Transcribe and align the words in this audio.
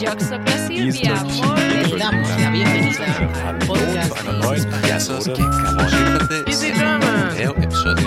Yo 0.00 0.08
soy 0.18 0.40
Silvia. 0.66 1.14
Damos 1.98 2.28
la 2.40 2.50
bienvenida 2.50 3.04
al 3.46 3.58
podcast. 3.58 4.16
De 5.28 5.34
de. 6.34 7.98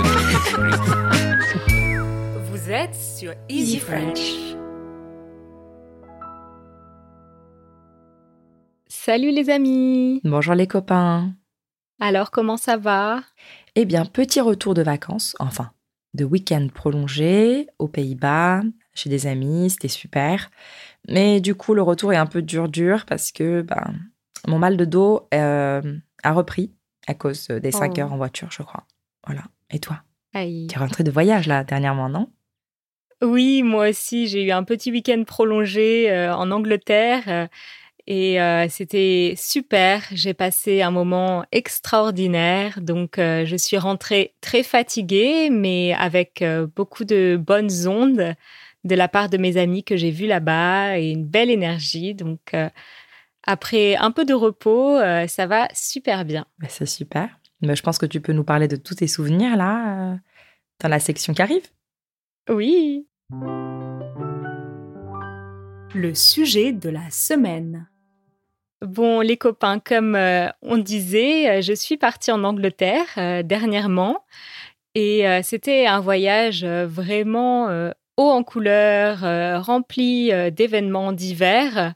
Vous 2.50 2.72
êtes 2.72 2.96
sur 2.96 3.34
Easy 3.48 3.78
French. 3.78 4.56
Salut 8.88 9.30
les 9.30 9.52
amis. 9.52 10.20
Bonjour 10.24 10.56
les 10.56 10.66
copains. 10.66 11.36
Alors 12.00 12.32
comment 12.32 12.58
ça 12.58 12.76
va? 12.78 13.22
Eh 13.76 13.86
bien, 13.86 14.06
petit 14.06 14.42
retour 14.42 14.74
de 14.74 14.82
vacances, 14.82 15.36
enfin, 15.38 15.70
de 16.16 16.26
week-end 16.26 16.70
prolongé 16.74 17.68
aux 17.78 17.88
Pays-Bas, 17.88 18.62
chez 18.96 19.10
des 19.10 19.28
amis, 19.28 19.70
c'était 19.70 19.88
super. 19.88 20.50
Mais 21.10 21.42
du 21.42 21.56
coup, 21.56 21.74
le 21.74 21.82
retour 21.82 22.14
est 22.14 22.18
un 22.18 22.26
peu 22.26 22.42
dur-dur 22.42 23.06
parce 23.06 23.32
que 23.32 23.62
ben, 23.62 23.94
mon 24.48 24.58
mal 24.60 24.78
de 24.78 24.86
dos 24.86 25.28
euh, 25.34 25.82
a 26.24 26.32
repris 26.32 26.72
à 27.08 27.14
cause 27.14 27.48
des 27.48 27.72
5 27.72 27.94
Oh. 27.98 28.02
heures 28.02 28.14
en 28.14 28.18
voiture, 28.18 28.50
je 28.52 28.64
crois. 28.64 28.86
Voilà. 29.26 29.44
Et 29.70 29.80
toi? 29.80 30.02
Aïe. 30.34 30.68
Tu 30.70 30.76
es 30.76 30.80
rentré 30.80 31.04
de 31.04 31.12
voyage 31.12 31.48
là, 31.48 31.64
dernièrement, 31.64 32.10
non? 32.10 32.30
Oui, 33.22 33.64
moi 33.64 33.90
aussi, 33.90 34.28
j'ai 34.28 34.44
eu 34.44 34.52
un 34.52 34.64
petit 34.64 34.92
week-end 34.92 35.24
prolongé 35.26 36.12
euh, 36.12 36.36
en 36.36 36.52
Angleterre 36.52 37.24
euh, 37.28 37.48
et 38.06 38.42
euh, 38.42 38.68
c'était 38.70 39.34
super. 39.38 40.04
J'ai 40.12 40.34
passé 40.34 40.82
un 40.82 40.92
moment 40.92 41.46
extraordinaire. 41.52 42.82
Donc, 42.82 43.18
euh, 43.18 43.46
je 43.46 43.56
suis 43.56 43.78
rentrée 43.78 44.34
très 44.42 44.64
fatiguée, 44.64 45.50
mais 45.50 45.94
avec 45.94 46.42
euh, 46.42 46.68
beaucoup 46.76 47.06
de 47.06 47.40
bonnes 47.42 47.88
ondes 47.88 48.36
de 48.84 48.96
la 48.96 49.08
part 49.08 49.30
de 49.30 49.38
mes 49.38 49.56
amis 49.56 49.86
que 49.86 49.96
j'ai 49.96 50.12
vus 50.12 50.28
là-bas 50.28 51.00
et 51.00 51.12
une 51.12 51.26
belle 51.26 51.50
énergie. 51.50 52.14
Donc, 52.14 52.54
euh, 52.54 52.70
après 53.44 53.96
un 53.96 54.12
peu 54.12 54.26
de 54.26 54.34
repos, 54.34 54.98
euh, 54.98 55.28
ça 55.28 55.48
va 55.48 55.70
super 55.74 56.26
bien. 56.26 56.46
Ben, 56.60 56.68
C'est 56.70 56.86
super. 56.86 57.30
Ben, 57.62 57.76
je 57.76 57.82
pense 57.82 57.98
que 57.98 58.06
tu 58.06 58.20
peux 58.20 58.34
nous 58.34 58.44
parler 58.44 58.68
de 58.68 58.76
tous 58.76 58.96
tes 58.96 59.08
souvenirs 59.08 59.56
là, 59.56 60.18
dans 60.82 60.90
la 60.90 61.00
section 61.00 61.34
qui 61.34 61.42
arrive. 61.42 61.64
Oui. 62.50 63.08
Le 65.96 66.14
sujet 66.14 66.74
de 66.74 66.90
la 66.90 67.10
semaine. 67.10 67.88
Bon, 68.84 69.22
les 69.22 69.38
copains, 69.38 69.80
comme 69.80 70.14
euh, 70.14 70.50
on 70.62 70.78
disait, 70.78 71.50
euh, 71.50 71.62
je 71.62 71.72
suis 71.72 71.96
partie 71.96 72.34
en 72.34 72.44
Angleterre 72.44 73.06
euh, 73.18 73.42
dernièrement 73.42 74.26
et 74.94 75.26
c'était 75.42 75.88
un 75.88 76.00
voyage 76.02 76.64
vraiment 76.64 77.68
haut 78.18 78.30
en 78.30 78.44
couleurs, 78.44 79.24
euh, 79.24 79.60
rempli 79.60 80.32
d'événements 80.52 81.14
divers. 81.14 81.94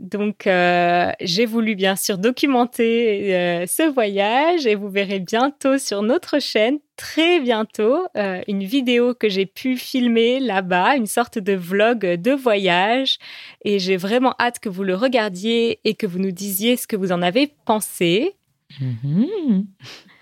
Donc, 0.00 0.46
euh, 0.46 1.12
j'ai 1.20 1.46
voulu 1.46 1.76
bien 1.76 1.94
sûr 1.94 2.18
documenter 2.18 3.34
euh, 3.34 3.66
ce 3.66 3.88
voyage 3.88 4.66
et 4.66 4.74
vous 4.74 4.88
verrez 4.88 5.20
bientôt 5.20 5.78
sur 5.78 6.02
notre 6.02 6.40
chaîne, 6.40 6.78
très 6.96 7.40
bientôt, 7.40 7.98
euh, 8.16 8.42
une 8.48 8.64
vidéo 8.64 9.14
que 9.14 9.28
j'ai 9.28 9.46
pu 9.46 9.76
filmer 9.76 10.40
là-bas, 10.40 10.96
une 10.96 11.06
sorte 11.06 11.38
de 11.38 11.52
vlog 11.52 12.00
de 12.00 12.32
voyage 12.32 13.18
et 13.64 13.78
j'ai 13.78 13.96
vraiment 13.96 14.34
hâte 14.40 14.58
que 14.58 14.68
vous 14.68 14.82
le 14.82 14.96
regardiez 14.96 15.78
et 15.84 15.94
que 15.94 16.06
vous 16.06 16.18
nous 16.18 16.32
disiez 16.32 16.76
ce 16.76 16.88
que 16.88 16.96
vous 16.96 17.12
en 17.12 17.22
avez 17.22 17.52
pensé. 17.64 18.34
Mhm. 18.80 19.66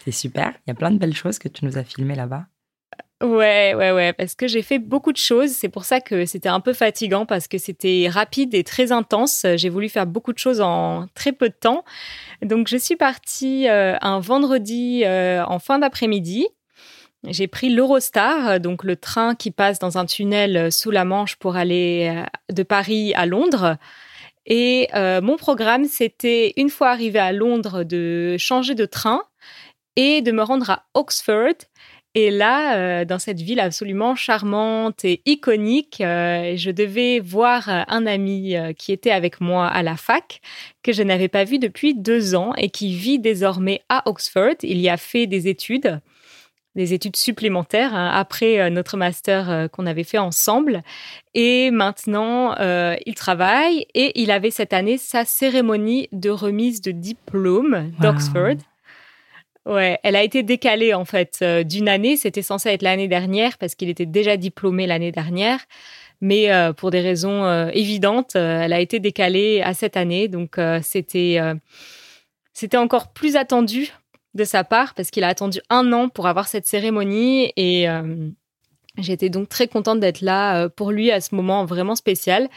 C'est 0.05 0.13
super. 0.13 0.53
Il 0.67 0.71
y 0.71 0.73
a 0.73 0.75
plein 0.75 0.91
de 0.91 0.99
belles 0.99 1.17
choses 1.17 1.39
que 1.39 1.49
tu 1.49 1.65
nous 1.65 1.79
as 1.79 1.85
filmées 1.85 2.15
là-bas. 2.15 2.47
Ouais, 3.23 3.73
ouais, 3.77 3.93
ouais, 3.93 4.13
parce 4.13 4.35
que 4.35 4.49
j'ai 4.49 4.63
fait 4.63 4.81
beaucoup 4.81 5.13
de 5.13 5.17
choses. 5.17 5.51
C'est 5.51 5.69
pour 5.69 5.85
ça 5.85 6.01
que 6.01 6.27
c'était 6.27 6.49
un 6.49 6.59
peu 6.59 6.73
fatigant 6.73 7.25
parce 7.25 7.47
que 7.47 7.57
c'était 7.57 8.09
rapide 8.11 8.53
et 8.53 8.65
très 8.65 8.91
intense. 8.91 9.47
J'ai 9.55 9.69
voulu 9.69 9.89
faire 9.89 10.07
beaucoup 10.07 10.33
de 10.33 10.39
choses 10.39 10.61
en 10.61 11.07
très 11.15 11.31
peu 11.31 11.49
de 11.49 11.55
temps. 11.55 11.85
Donc, 12.43 12.67
je 12.67 12.77
suis 12.77 12.97
partie 12.97 13.69
euh, 13.69 13.97
un 14.01 14.19
vendredi 14.19 15.05
euh, 15.05 15.45
en 15.45 15.61
fin 15.61 15.79
d'après-midi. 15.79 16.49
J'ai 17.29 17.47
pris 17.47 17.69
l'Eurostar, 17.69 18.59
donc 18.59 18.83
le 18.83 18.97
train 18.97 19.37
qui 19.37 19.53
passe 19.53 19.79
dans 19.79 19.99
un 19.99 20.07
tunnel 20.07 20.73
sous 20.73 20.91
la 20.91 21.05
Manche 21.05 21.37
pour 21.37 21.55
aller 21.55 22.13
euh, 22.13 22.25
de 22.53 22.65
Paris 22.65 23.15
à 23.15 23.27
Londres. 23.27 23.77
Et 24.47 24.89
mon 24.93 25.37
programme, 25.37 25.85
c'était 25.85 26.55
une 26.57 26.69
fois 26.69 26.91
arrivé 26.91 27.21
à 27.21 27.31
Londres 27.31 27.85
de 27.85 28.35
changer 28.41 28.75
de 28.75 28.87
train 28.87 29.23
et 29.95 30.21
de 30.21 30.33
me 30.33 30.43
rendre 30.43 30.71
à 30.71 30.87
Oxford. 30.95 31.55
Et 32.15 32.31
là, 32.31 32.77
euh, 32.77 33.05
dans 33.07 33.19
cette 33.19 33.41
ville 33.41 33.61
absolument 33.61 34.15
charmante 34.15 35.05
et 35.05 35.23
iconique, 35.25 36.03
euh, 36.03 36.55
je 36.57 36.71
devais 36.71 37.21
voir 37.21 37.69
euh, 37.71 37.83
un 37.89 38.07
ami 38.07 38.55
qui 38.77 38.93
était 38.93 39.11
avec 39.11 39.41
moi 39.41 39.67
à 39.67 39.83
la 39.83 39.97
fac, 39.97 40.41
que 40.83 40.93
je 40.93 41.03
n'avais 41.03 41.29
pas 41.29 41.45
vu 41.45 41.59
depuis 41.59 41.95
deux 41.95 42.35
ans 42.35 42.53
et 42.57 42.69
qui 42.69 42.95
vit 42.95 43.19
désormais 43.19 43.81
à 43.89 44.07
Oxford. 44.07 44.57
Il 44.63 44.79
y 44.79 44.91
a 44.91 44.99
fait 44.99 45.27
des 45.27 45.49
études, 45.49 46.01
des 46.75 46.93
études 46.93 47.17
supplémentaires 47.17 47.95
hein, 47.95 48.11
après 48.13 48.71
notre 48.71 48.99
master 48.99 49.69
qu'on 49.73 49.87
avait 49.87 50.05
fait 50.05 50.19
ensemble. 50.19 50.83
Et 51.35 51.71
maintenant, 51.71 52.55
il 53.07 53.15
travaille 53.15 53.87
et 53.95 54.21
il 54.21 54.31
avait 54.31 54.51
cette 54.51 54.75
année 54.75 54.99
sa 54.99 55.25
cérémonie 55.25 56.09
de 56.13 56.29
remise 56.29 56.83
de 56.83 56.91
diplôme 56.91 57.91
d'Oxford. 58.01 58.57
Ouais, 59.65 60.01
elle 60.03 60.17
a 60.17 60.23
été 60.25 60.43
décalée 60.43 60.93
en 60.93 61.05
fait 61.05 61.39
euh, 61.43 61.63
d'une 61.63 61.89
année. 61.89 62.17
C'était 62.17 62.43
censé 62.43 62.71
être 62.71 62.83
l'année 62.83 63.07
dernière 63.07 63.59
parce 63.59 63.75
qu'il 63.75 63.89
était 63.89 64.07
déjà 64.07 64.37
diplômé 64.37 64.87
l'année 64.87 65.13
dernière. 65.13 65.61
Mais 66.21 66.53
euh, 66.53 66.73
pour 66.73 66.91
des 66.91 67.01
raisons 67.01 67.45
euh, 67.45 67.69
évidentes, 67.73 68.35
elle 68.35 68.73
a 68.73 68.81
été 68.81 68.99
décalée 68.99 69.63
à 69.63 69.75
cette 69.75 69.97
année. 69.97 70.29
Donc 70.29 70.59
c'était 70.83 71.41
c'était 72.53 72.77
encore 72.77 73.13
plus 73.13 73.37
attendu 73.37 73.93
de 74.35 74.45
sa 74.45 74.65
part 74.65 74.95
parce 74.95 75.11
qu'il 75.11 75.25
a 75.25 75.29
attendu 75.29 75.61
un 75.71 75.93
an 75.93 76.09
pour 76.09 76.27
avoir 76.27 76.49
cette 76.49 76.67
cérémonie 76.67 77.53
et 77.57 77.87
j'étais 78.99 79.31
donc 79.31 79.49
très 79.49 79.69
contente 79.69 80.01
d'être 80.01 80.21
là 80.23 80.69
pour 80.71 80.91
lui 80.91 81.11
à 81.11 81.21
ce 81.21 81.35
moment 81.35 81.65
vraiment 81.65 81.95
spécial. 81.95 82.49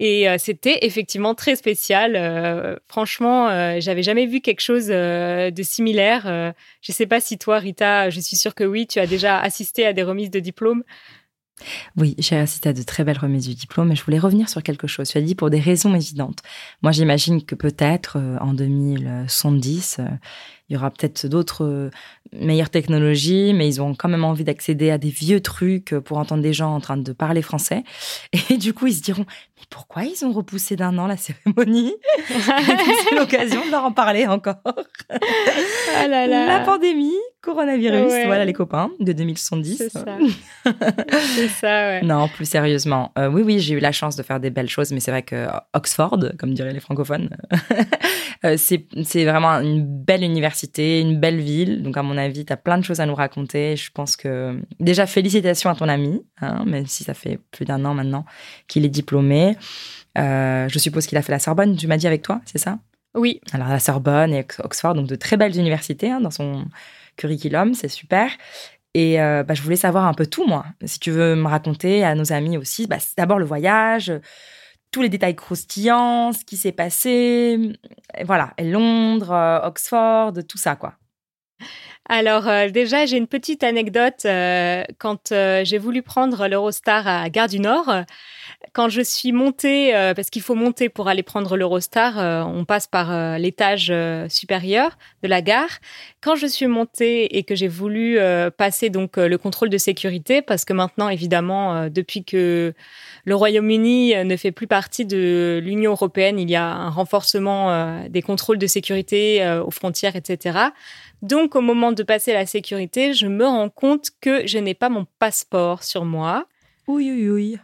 Et 0.00 0.26
euh, 0.30 0.36
c'était 0.38 0.78
effectivement 0.80 1.34
très 1.34 1.56
spécial. 1.56 2.16
Euh, 2.16 2.76
franchement, 2.88 3.48
euh, 3.48 3.76
j'avais 3.80 4.02
jamais 4.02 4.24
vu 4.24 4.40
quelque 4.40 4.62
chose 4.62 4.86
de 4.86 5.62
similaire. 5.62 6.54
Je 6.80 6.92
sais 6.92 7.06
pas 7.06 7.20
si 7.20 7.36
toi, 7.36 7.58
Rita, 7.58 8.08
je 8.08 8.18
suis 8.18 8.36
sûre 8.36 8.54
que 8.54 8.64
oui, 8.64 8.86
tu 8.86 8.98
as 8.98 9.06
déjà 9.06 9.38
assisté 9.38 9.86
à 9.86 9.92
des 9.92 10.02
remises 10.02 10.30
de 10.30 10.40
diplômes. 10.40 10.82
Oui, 11.96 12.14
j'ai 12.18 12.36
assisté 12.36 12.70
à 12.70 12.72
de 12.72 12.82
très 12.82 13.04
belles 13.04 13.18
remises 13.18 13.46
du 13.46 13.54
diplôme, 13.54 13.88
mais 13.88 13.96
je 13.96 14.02
voulais 14.02 14.18
revenir 14.18 14.48
sur 14.48 14.62
quelque 14.62 14.86
chose. 14.86 15.08
Tu 15.10 15.18
as 15.18 15.20
dit 15.20 15.34
pour 15.34 15.50
des 15.50 15.60
raisons 15.60 15.94
évidentes. 15.94 16.38
Moi, 16.82 16.92
j'imagine 16.92 17.44
que 17.44 17.54
peut-être 17.54 18.18
en 18.40 18.54
2070, 18.54 19.98
euh, 19.98 20.04
il 20.68 20.74
y 20.74 20.76
aura 20.76 20.90
peut-être 20.90 21.26
d'autres 21.26 21.90
euh, 22.34 22.44
meilleures 22.44 22.70
technologies, 22.70 23.52
mais 23.54 23.68
ils 23.68 23.80
ont 23.82 23.94
quand 23.94 24.08
même 24.08 24.24
envie 24.24 24.44
d'accéder 24.44 24.90
à 24.90 24.98
des 24.98 25.10
vieux 25.10 25.40
trucs 25.40 25.92
euh, 25.92 26.00
pour 26.00 26.18
entendre 26.18 26.42
des 26.42 26.52
gens 26.52 26.74
en 26.74 26.80
train 26.80 26.96
de 26.96 27.12
parler 27.12 27.42
français. 27.42 27.84
Et 28.50 28.56
du 28.56 28.72
coup, 28.74 28.86
ils 28.86 28.94
se 28.94 29.02
diront, 29.02 29.24
mais 29.28 29.64
pourquoi 29.70 30.04
ils 30.04 30.24
ont 30.24 30.32
repoussé 30.32 30.76
d'un 30.76 30.96
an 30.98 31.06
la 31.06 31.16
cérémonie? 31.16 31.94
C'est 32.28 33.14
l'occasion 33.14 33.64
de 33.66 33.70
leur 33.70 33.84
en 33.84 33.92
parler 33.92 34.26
encore. 34.26 34.56
Ah 35.96 36.08
là 36.08 36.26
là. 36.26 36.46
La 36.46 36.60
pandémie, 36.60 37.12
coronavirus, 37.42 38.10
Ouais. 38.12 38.26
voilà 38.26 38.44
les 38.44 38.52
copains 38.52 38.90
de 39.00 39.12
2070. 39.12 39.76
C'est 39.76 39.90
ça. 39.90 40.04
C'est 41.36 41.48
ça, 41.48 41.66
ouais. 41.88 42.02
Non, 42.02 42.28
plus 42.28 42.48
sérieusement. 42.48 43.12
Euh, 43.18 43.28
oui, 43.28 43.42
oui, 43.42 43.58
j'ai 43.60 43.74
eu 43.74 43.80
la 43.80 43.92
chance 43.92 44.16
de 44.16 44.22
faire 44.22 44.40
des 44.40 44.50
belles 44.50 44.68
choses, 44.68 44.92
mais 44.92 45.00
c'est 45.00 45.10
vrai 45.10 45.22
que 45.22 45.46
Oxford, 45.74 46.18
comme 46.38 46.54
diraient 46.54 46.72
les 46.72 46.80
francophones, 46.80 47.30
euh, 48.44 48.54
c'est 48.56 48.86
c'est 49.04 49.24
vraiment 49.24 49.60
une 49.60 49.84
belle 49.86 50.22
université, 50.22 51.00
une 51.00 51.18
belle 51.20 51.40
ville. 51.40 51.82
Donc, 51.82 51.96
à 51.96 52.02
mon 52.02 52.16
avis, 52.20 52.44
tu 52.44 52.52
as 52.52 52.56
plein 52.56 52.78
de 52.78 52.84
choses 52.84 53.00
à 53.00 53.06
nous 53.06 53.14
raconter. 53.14 53.76
Je 53.76 53.90
pense 53.90 54.16
que 54.16 54.60
déjà, 54.78 55.06
félicitations 55.06 55.70
à 55.70 55.74
ton 55.74 55.88
ami, 55.88 56.22
hein, 56.40 56.64
même 56.64 56.86
si 56.86 57.04
ça 57.04 57.14
fait 57.14 57.38
plus 57.50 57.64
d'un 57.64 57.84
an 57.84 57.94
maintenant 57.94 58.24
qu'il 58.68 58.84
est 58.84 58.90
diplômé. 58.90 59.56
Euh, 60.18 60.68
je 60.68 60.78
suppose 60.78 61.06
qu'il 61.06 61.18
a 61.18 61.22
fait 61.22 61.32
la 61.32 61.38
Sorbonne, 61.38 61.76
tu 61.76 61.86
m'as 61.86 61.96
dit 61.96 62.06
avec 62.06 62.22
toi, 62.22 62.40
c'est 62.44 62.58
ça? 62.58 62.78
Oui, 63.14 63.40
alors, 63.52 63.68
la 63.68 63.80
Sorbonne 63.80 64.32
et 64.32 64.46
Oxford, 64.62 64.94
donc 64.94 65.06
de 65.06 65.16
très 65.16 65.36
belles 65.36 65.56
universités 65.58 66.10
hein, 66.10 66.20
dans 66.20 66.30
son 66.30 66.64
curriculum, 67.16 67.74
c'est 67.74 67.88
super. 67.88 68.30
Et 68.94 69.20
euh, 69.20 69.42
bah, 69.42 69.54
je 69.54 69.62
voulais 69.62 69.76
savoir 69.76 70.06
un 70.06 70.14
peu 70.14 70.26
tout, 70.26 70.46
moi. 70.46 70.64
Si 70.84 70.98
tu 70.98 71.10
veux 71.10 71.36
me 71.36 71.46
raconter 71.46 72.04
à 72.04 72.14
nos 72.14 72.32
amis 72.32 72.56
aussi, 72.56 72.86
bah, 72.86 72.98
d'abord 73.16 73.38
le 73.38 73.44
voyage, 73.44 74.12
tous 74.90 75.02
les 75.02 75.08
détails 75.08 75.36
croustillants, 75.36 76.32
ce 76.32 76.44
qui 76.44 76.56
s'est 76.56 76.72
passé, 76.72 77.76
et 78.16 78.24
voilà, 78.24 78.52
et 78.58 78.64
Londres, 78.64 79.32
euh, 79.32 79.60
Oxford, 79.66 80.32
tout 80.48 80.58
ça, 80.58 80.76
quoi. 80.76 80.94
Alors 82.12 82.48
euh, 82.48 82.68
déjà, 82.70 83.06
j'ai 83.06 83.16
une 83.18 83.28
petite 83.28 83.62
anecdote. 83.62 84.24
euh, 84.24 84.82
quand 84.98 85.30
euh, 85.30 85.64
j'ai 85.64 85.78
voulu 85.78 86.02
prendre 86.02 86.48
l'Eurostar 86.48 87.06
à 87.06 87.30
Gare 87.30 87.46
du 87.46 87.60
Nord, 87.60 87.88
quand 88.72 88.88
je 88.88 89.00
suis 89.00 89.32
montée, 89.32 89.94
euh, 89.94 90.12
parce 90.14 90.28
qu'il 90.28 90.42
faut 90.42 90.54
monter 90.54 90.88
pour 90.88 91.08
aller 91.08 91.22
prendre 91.22 91.56
l'Eurostar, 91.56 92.18
euh, 92.18 92.42
on 92.42 92.64
passe 92.64 92.86
par 92.86 93.12
euh, 93.12 93.38
l'étage 93.38 93.92
supérieur 94.28 94.98
de 95.22 95.28
la 95.28 95.40
gare. 95.40 95.78
Quand 96.20 96.34
je 96.34 96.46
suis 96.46 96.66
montée 96.66 97.38
et 97.38 97.44
que 97.44 97.54
j'ai 97.54 97.68
voulu 97.68 98.18
passer 98.56 98.90
donc 98.90 99.16
le 99.16 99.38
contrôle 99.38 99.70
de 99.70 99.78
sécurité, 99.78 100.42
parce 100.42 100.64
que 100.64 100.72
maintenant, 100.72 101.08
évidemment, 101.08 101.88
depuis 101.88 102.24
que 102.24 102.74
le 103.24 103.34
Royaume-Uni 103.34 104.14
ne 104.24 104.36
fait 104.36 104.52
plus 104.52 104.66
partie 104.66 105.06
de 105.06 105.60
l'Union 105.62 105.92
européenne, 105.92 106.38
il 106.38 106.50
y 106.50 106.56
a 106.56 106.66
un 106.66 106.90
renforcement 106.90 108.04
des 108.08 108.22
contrôles 108.22 108.58
de 108.58 108.66
sécurité 108.66 109.60
aux 109.64 109.70
frontières, 109.70 110.16
etc. 110.16 110.58
Donc, 111.22 111.54
au 111.56 111.60
moment 111.60 111.92
de 111.92 112.02
passer 112.02 112.32
la 112.32 112.46
sécurité, 112.46 113.12
je 113.12 113.26
me 113.26 113.44
rends 113.46 113.68
compte 113.68 114.10
que 114.20 114.46
je 114.46 114.58
n'ai 114.58 114.74
pas 114.74 114.88
mon 114.88 115.06
passeport 115.18 115.82
sur 115.84 116.04
moi. 116.04 116.46
Oui, 116.86 117.10
oui, 117.12 117.28
oui. 117.28 117.58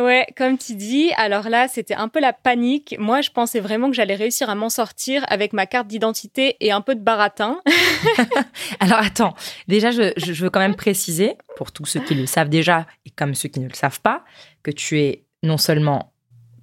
Ouais, 0.00 0.24
comme 0.36 0.56
tu 0.56 0.76
dis. 0.76 1.10
Alors 1.16 1.48
là, 1.48 1.66
c'était 1.66 1.94
un 1.96 2.06
peu 2.08 2.20
la 2.20 2.32
panique. 2.32 2.94
Moi, 3.00 3.22
je 3.22 3.30
pensais 3.30 3.58
vraiment 3.58 3.88
que 3.88 3.96
j'allais 3.96 4.14
réussir 4.14 4.48
à 4.48 4.54
m'en 4.54 4.68
sortir 4.68 5.24
avec 5.28 5.52
ma 5.52 5.66
carte 5.66 5.88
d'identité 5.88 6.56
et 6.60 6.70
un 6.70 6.80
peu 6.80 6.94
de 6.94 7.00
baratin. 7.00 7.60
Alors 8.80 8.98
attends, 8.98 9.34
déjà, 9.66 9.90
je, 9.90 10.12
je- 10.16 10.32
veux 10.44 10.50
quand 10.50 10.60
même 10.60 10.76
préciser, 10.76 11.34
pour 11.56 11.72
tous 11.72 11.86
ceux 11.86 12.00
qui 12.00 12.14
le 12.14 12.26
savent 12.26 12.48
déjà 12.48 12.86
et 13.04 13.10
comme 13.10 13.34
ceux 13.34 13.48
qui 13.48 13.58
ne 13.60 13.68
le 13.68 13.74
savent 13.74 14.00
pas, 14.00 14.24
que 14.62 14.70
tu 14.70 15.00
es 15.00 15.24
non 15.42 15.58
seulement 15.58 16.12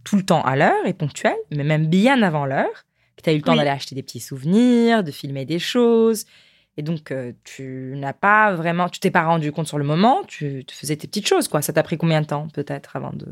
tout 0.05 0.15
le 0.15 0.23
temps 0.23 0.41
à 0.43 0.55
l'heure 0.55 0.85
et 0.85 0.93
ponctuel, 0.93 1.35
mais 1.51 1.65
même 1.65 1.87
bien 1.87 2.21
avant 2.21 2.45
l'heure, 2.45 2.85
tu 3.27 3.31
as 3.31 3.33
eu 3.33 3.37
le 3.37 3.43
temps 3.43 3.51
Oui. 3.53 3.57
d'aller 3.59 3.69
acheter 3.69 3.93
des 3.95 4.03
petits 4.03 4.19
souvenirs, 4.19 5.03
de 5.03 5.11
filmer 5.11 5.45
des 5.45 5.59
choses. 5.59 6.25
Et 6.79 6.83
donc, 6.83 7.11
euh, 7.11 7.33
tu 7.43 7.93
n'as 7.95 8.13
pas 8.13 8.53
vraiment, 8.53 8.87
tu 8.87 8.99
t'es 8.99 9.09
pas 9.11 9.23
rendu 9.25 9.51
compte 9.51 9.67
sur 9.67 9.79
le 9.79 9.83
moment, 9.83 10.21
tu, 10.27 10.63
tu 10.65 10.75
faisais 10.75 10.95
tes 10.95 11.07
petites 11.07 11.27
choses, 11.27 11.47
quoi. 11.47 11.61
Ça 11.63 11.73
t'a 11.73 11.81
pris 11.81 11.97
combien 11.97 12.21
de 12.21 12.27
temps, 12.27 12.47
peut-être, 12.53 12.95
avant 12.95 13.11
de. 13.13 13.25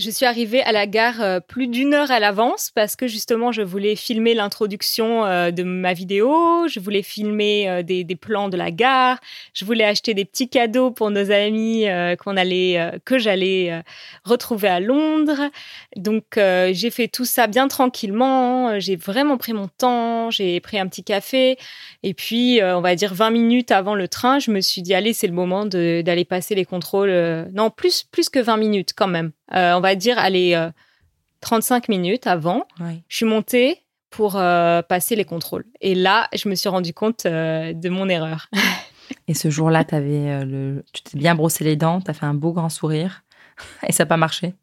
Je 0.00 0.08
suis 0.08 0.24
arrivée 0.24 0.62
à 0.62 0.72
la 0.72 0.86
gare 0.86 1.20
euh, 1.20 1.40
plus 1.40 1.66
d'une 1.66 1.92
heure 1.92 2.10
à 2.10 2.20
l'avance 2.20 2.70
parce 2.74 2.96
que 2.96 3.06
justement, 3.06 3.52
je 3.52 3.60
voulais 3.60 3.96
filmer 3.96 4.32
l'introduction 4.32 5.26
euh, 5.26 5.50
de 5.50 5.62
ma 5.62 5.92
vidéo, 5.92 6.66
je 6.68 6.80
voulais 6.80 7.02
filmer 7.02 7.68
euh, 7.68 7.82
des, 7.82 8.06
plans 8.16 8.48
de 8.48 8.56
la 8.56 8.70
gare, 8.70 9.18
je 9.52 9.66
voulais 9.66 9.84
acheter 9.84 10.14
des 10.14 10.24
petits 10.24 10.48
cadeaux 10.48 10.90
pour 10.90 11.10
nos 11.10 11.30
amis 11.30 11.86
qu'on 12.18 12.36
allait, 12.36 12.92
que 13.04 13.18
j'allais 13.18 13.82
retrouver 14.24 14.68
à 14.68 14.80
Londres. 14.80 15.50
Donc, 15.96 16.24
j'ai 16.36 16.90
fait 16.90 17.08
tout 17.08 17.24
ça 17.24 17.46
bien 17.46 17.68
tranquillement. 17.68 18.78
J'ai 18.78 18.96
vraiment 18.96 19.38
pris 19.38 19.52
mon 19.52 19.68
temps, 19.68 20.30
j'ai 20.30 20.60
pris 20.60 20.78
un 20.78 20.86
petit 20.86 21.04
café. 21.04 21.56
Et 22.02 22.12
puis, 22.12 22.60
on 22.62 22.80
va 22.80 22.94
dire 22.94 23.14
20 23.14 23.30
minutes 23.30 23.70
avant 23.70 23.94
le 23.94 24.08
train, 24.08 24.38
je 24.38 24.50
me 24.50 24.60
suis 24.60 24.82
dit, 24.82 24.92
allez, 24.92 25.12
c'est 25.12 25.28
le 25.28 25.32
moment 25.32 25.64
d'aller 25.66 26.24
passer 26.24 26.54
les 26.54 26.64
contrôles. 26.64 27.12
non, 27.54 27.70
plus, 27.70 28.04
plus 28.04 28.28
que 28.28 28.40
20 28.40 28.56
minutes 28.58 28.92
quand 28.94 29.08
même. 29.08 29.32
Dire, 29.94 30.18
allez, 30.18 30.54
euh, 30.54 30.70
35 31.40 31.88
minutes 31.88 32.26
avant, 32.26 32.66
Oui. 32.80 33.02
je 33.08 33.16
suis 33.16 33.26
montée 33.26 33.82
pour 34.10 34.36
euh, 34.36 34.82
passer 34.82 35.16
les 35.16 35.24
contrôles. 35.24 35.64
Et 35.80 35.94
là, 35.94 36.28
je 36.34 36.48
me 36.48 36.54
suis 36.54 36.68
rendu 36.68 36.92
compte 36.92 37.26
euh, 37.26 37.72
de 37.72 37.88
mon 37.88 38.08
erreur. 38.08 38.48
Et 39.28 39.34
ce 39.34 39.50
jour-là, 39.50 39.84
t'avais, 39.84 40.28
euh, 40.30 40.44
le... 40.44 40.84
tu 40.92 41.02
t'es 41.02 41.18
bien 41.18 41.34
brossé 41.34 41.64
les 41.64 41.76
dents, 41.76 42.00
tu 42.00 42.10
as 42.10 42.14
fait 42.14 42.26
un 42.26 42.34
beau 42.34 42.52
grand 42.52 42.68
sourire, 42.68 43.22
et 43.86 43.92
ça 43.92 44.04
n'a 44.04 44.08
pas 44.08 44.16
marché? 44.16 44.54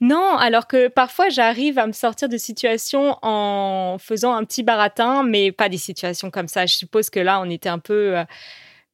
Non, 0.00 0.36
alors 0.38 0.66
que 0.68 0.86
parfois 0.88 1.28
j'arrive 1.28 1.78
à 1.78 1.86
me 1.88 1.92
sortir 1.92 2.28
de 2.28 2.36
situations 2.36 3.16
en 3.22 3.96
faisant 3.98 4.32
un 4.34 4.44
petit 4.44 4.62
baratin, 4.62 5.24
mais 5.24 5.50
pas 5.50 5.68
des 5.68 5.78
situations 5.78 6.30
comme 6.30 6.46
ça. 6.48 6.66
Je 6.66 6.74
suppose 6.74 7.10
que 7.10 7.18
là, 7.20 7.40
on 7.40 7.50
était 7.50 7.68
un 7.68 7.80
peu 7.80 8.18
euh, 8.18 8.24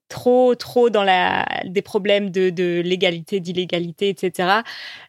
trop, 0.09 0.55
trop 0.55 0.91
dans 0.91 1.05
la, 1.05 1.47
des 1.65 1.83
problèmes 1.83 2.31
de, 2.31 2.51
de 2.51 2.81
légalité, 2.85 3.41
d'illégalité, 3.41 4.09
etc. 4.09 4.61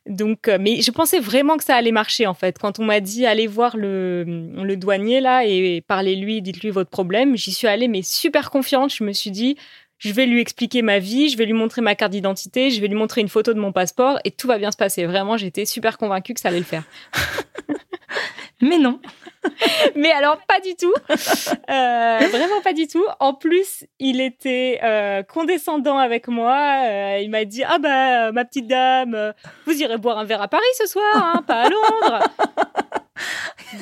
Donc, 0.06 0.48
euh, 0.48 0.58
mais 0.60 0.82
je 0.82 0.92
pensais 0.92 1.20
vraiment 1.20 1.58
que 1.58 1.64
ça 1.64 1.76
allait 1.76 1.92
marcher 1.92 2.28
en 2.28 2.34
fait. 2.34 2.58
Quand 2.60 2.80
on 2.80 2.86
m'a 2.86 3.00
dit 3.00 3.26
allez 3.26 3.48
voir 3.48 3.78
le, 3.78 4.24
le 4.56 4.76
douanier 4.76 5.22
là 5.22 5.46
et 5.46 5.82
parlez-lui, 5.88 6.42
dites-lui 6.42 6.70
votre 6.70 6.90
problème, 6.90 7.36
j'y 7.36 7.52
suis 7.52 7.68
allée 7.68 7.88
mais 7.88 8.02
super 8.02 8.52
confiante. 8.52 8.94
Je 8.94 9.04
me 9.04 9.14
suis 9.14 9.32
dit 9.32 9.58
je 10.00 10.14
vais 10.14 10.26
lui 10.26 10.40
expliquer 10.40 10.82
ma 10.82 11.00
vie, 11.00 11.30
je 11.30 11.38
vais 11.38 11.46
lui 11.46 11.54
montrer 11.54 11.82
ma 11.82 11.94
carte 11.94 12.14
d'identité, 12.14 12.72
je 12.72 12.80
vais 12.80 12.88
lui 12.88 12.96
montrer 12.96 13.20
une 13.22 13.28
photo 13.28 13.54
de 13.54 13.60
mon 13.60 13.74
passeport 13.74 14.18
et 14.24 14.32
tout 14.32 14.48
va 14.48 14.58
bien 14.58 14.72
se 14.72 14.78
passer. 14.78 15.06
Vraiment, 15.06 15.36
j'étais 15.36 15.66
super 15.66 15.98
convaincue 15.98 16.34
que 16.34 16.40
ça 16.40 16.48
allait 16.48 16.60
le 16.60 16.64
faire. 16.64 16.84
Mais 18.62 18.78
non. 18.78 19.00
Mais 19.96 20.12
alors, 20.12 20.38
pas 20.48 20.60
du 20.60 20.76
tout. 20.76 20.94
Euh, 21.10 22.20
vraiment 22.32 22.62
pas 22.64 22.74
du 22.74 22.88
tout. 22.88 23.06
En 23.20 23.34
plus, 23.34 23.86
il 24.00 24.20
était 24.20 24.80
euh, 24.84 25.24
condescendant 25.24 25.98
avec 25.98 26.28
moi. 26.28 26.84
Euh, 26.86 27.20
il 27.22 27.30
m'a 27.30 27.46
dit 27.46 27.64
Ah, 27.64 27.78
bah, 27.80 28.32
ma 28.32 28.44
petite 28.46 28.68
dame, 28.68 29.34
vous 29.66 29.82
irez 29.82 29.98
boire 29.98 30.18
un 30.18 30.26
verre 30.26 30.42
à 30.42 30.48
Paris 30.48 30.64
ce 30.78 30.88
soir, 30.88 31.16
hein, 31.16 31.44
pas 31.48 31.64
à 31.64 31.70
Londres. 31.70 32.20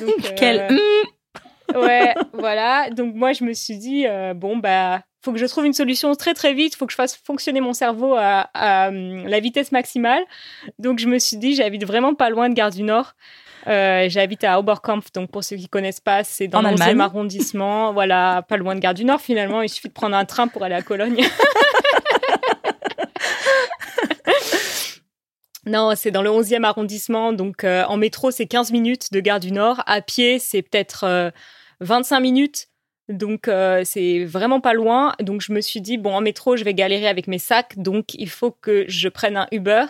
Donc, 0.00 0.34
Quel. 0.36 0.68
Hum, 0.70 1.82
Ouais, 1.82 2.14
voilà. 2.32 2.88
Donc, 2.90 3.14
moi, 3.14 3.32
je 3.32 3.44
me 3.44 3.52
suis 3.52 3.76
dit 3.76 4.06
Bon, 4.36 4.56
bah. 4.56 5.02
Faut 5.24 5.32
que 5.32 5.38
je 5.38 5.46
trouve 5.46 5.66
une 5.66 5.72
solution 5.72 6.14
très 6.14 6.32
très 6.32 6.54
vite. 6.54 6.76
Faut 6.76 6.86
que 6.86 6.92
je 6.92 6.96
fasse 6.96 7.16
fonctionner 7.16 7.60
mon 7.60 7.72
cerveau 7.72 8.14
à, 8.14 8.48
à, 8.54 8.88
hum, 8.88 9.26
la 9.26 9.40
vitesse 9.40 9.72
maximale. 9.72 10.22
Donc 10.78 11.00
je 11.00 11.08
me 11.08 11.18
suis 11.18 11.36
dit, 11.36 11.56
j'habite 11.56 11.84
vraiment 11.84 12.14
pas 12.14 12.30
loin 12.30 12.48
de 12.48 12.54
Gare 12.54 12.70
du 12.70 12.84
Nord. 12.84 13.14
Euh, 13.66 14.08
j'habite 14.08 14.44
à 14.44 14.58
Oberkampf, 14.58 15.12
donc 15.12 15.30
pour 15.30 15.44
ceux 15.44 15.56
qui 15.56 15.68
connaissent 15.68 16.00
pas, 16.00 16.24
c'est 16.24 16.48
dans 16.48 16.62
le 16.62 16.68
11e 16.68 16.82
Allemagne. 16.82 17.00
arrondissement. 17.00 17.92
Voilà, 17.98 18.42
pas 18.48 18.56
loin 18.56 18.74
de 18.74 18.80
Gare 18.80 18.94
du 18.94 19.04
Nord 19.04 19.20
finalement. 19.20 19.62
Il 19.62 19.68
suffit 19.68 19.88
de 19.88 19.92
prendre 19.92 20.16
un 20.16 20.24
train 20.24 20.48
pour 20.48 20.62
aller 20.62 20.74
à 20.74 20.82
Cologne. 20.82 21.20
non, 25.66 25.92
c'est 25.96 26.10
dans 26.10 26.22
le 26.22 26.30
11e 26.30 26.64
arrondissement. 26.64 27.32
Donc 27.32 27.64
euh, 27.64 27.84
en 27.84 27.96
métro, 27.96 28.30
c'est 28.30 28.46
15 28.46 28.72
minutes 28.72 29.12
de 29.12 29.20
Gare 29.20 29.40
du 29.40 29.52
Nord. 29.52 29.82
À 29.86 30.00
pied, 30.00 30.38
c'est 30.38 30.62
peut-être 30.62 31.04
euh, 31.04 31.30
25 31.80 32.20
minutes. 32.20 32.68
Donc 33.08 33.48
euh, 33.48 33.82
c'est 33.84 34.24
vraiment 34.24 34.60
pas 34.60 34.74
loin. 34.74 35.14
Donc 35.20 35.40
je 35.40 35.52
me 35.52 35.60
suis 35.60 35.80
dit 35.80 35.96
bon 35.96 36.14
en 36.14 36.20
métro 36.20 36.56
je 36.56 36.64
vais 36.64 36.74
galérer 36.74 37.08
avec 37.08 37.26
mes 37.26 37.38
sacs. 37.38 37.78
Donc 37.78 38.14
il 38.14 38.28
faut 38.28 38.50
que 38.50 38.84
je 38.88 39.08
prenne 39.08 39.36
un 39.36 39.48
Uber 39.50 39.86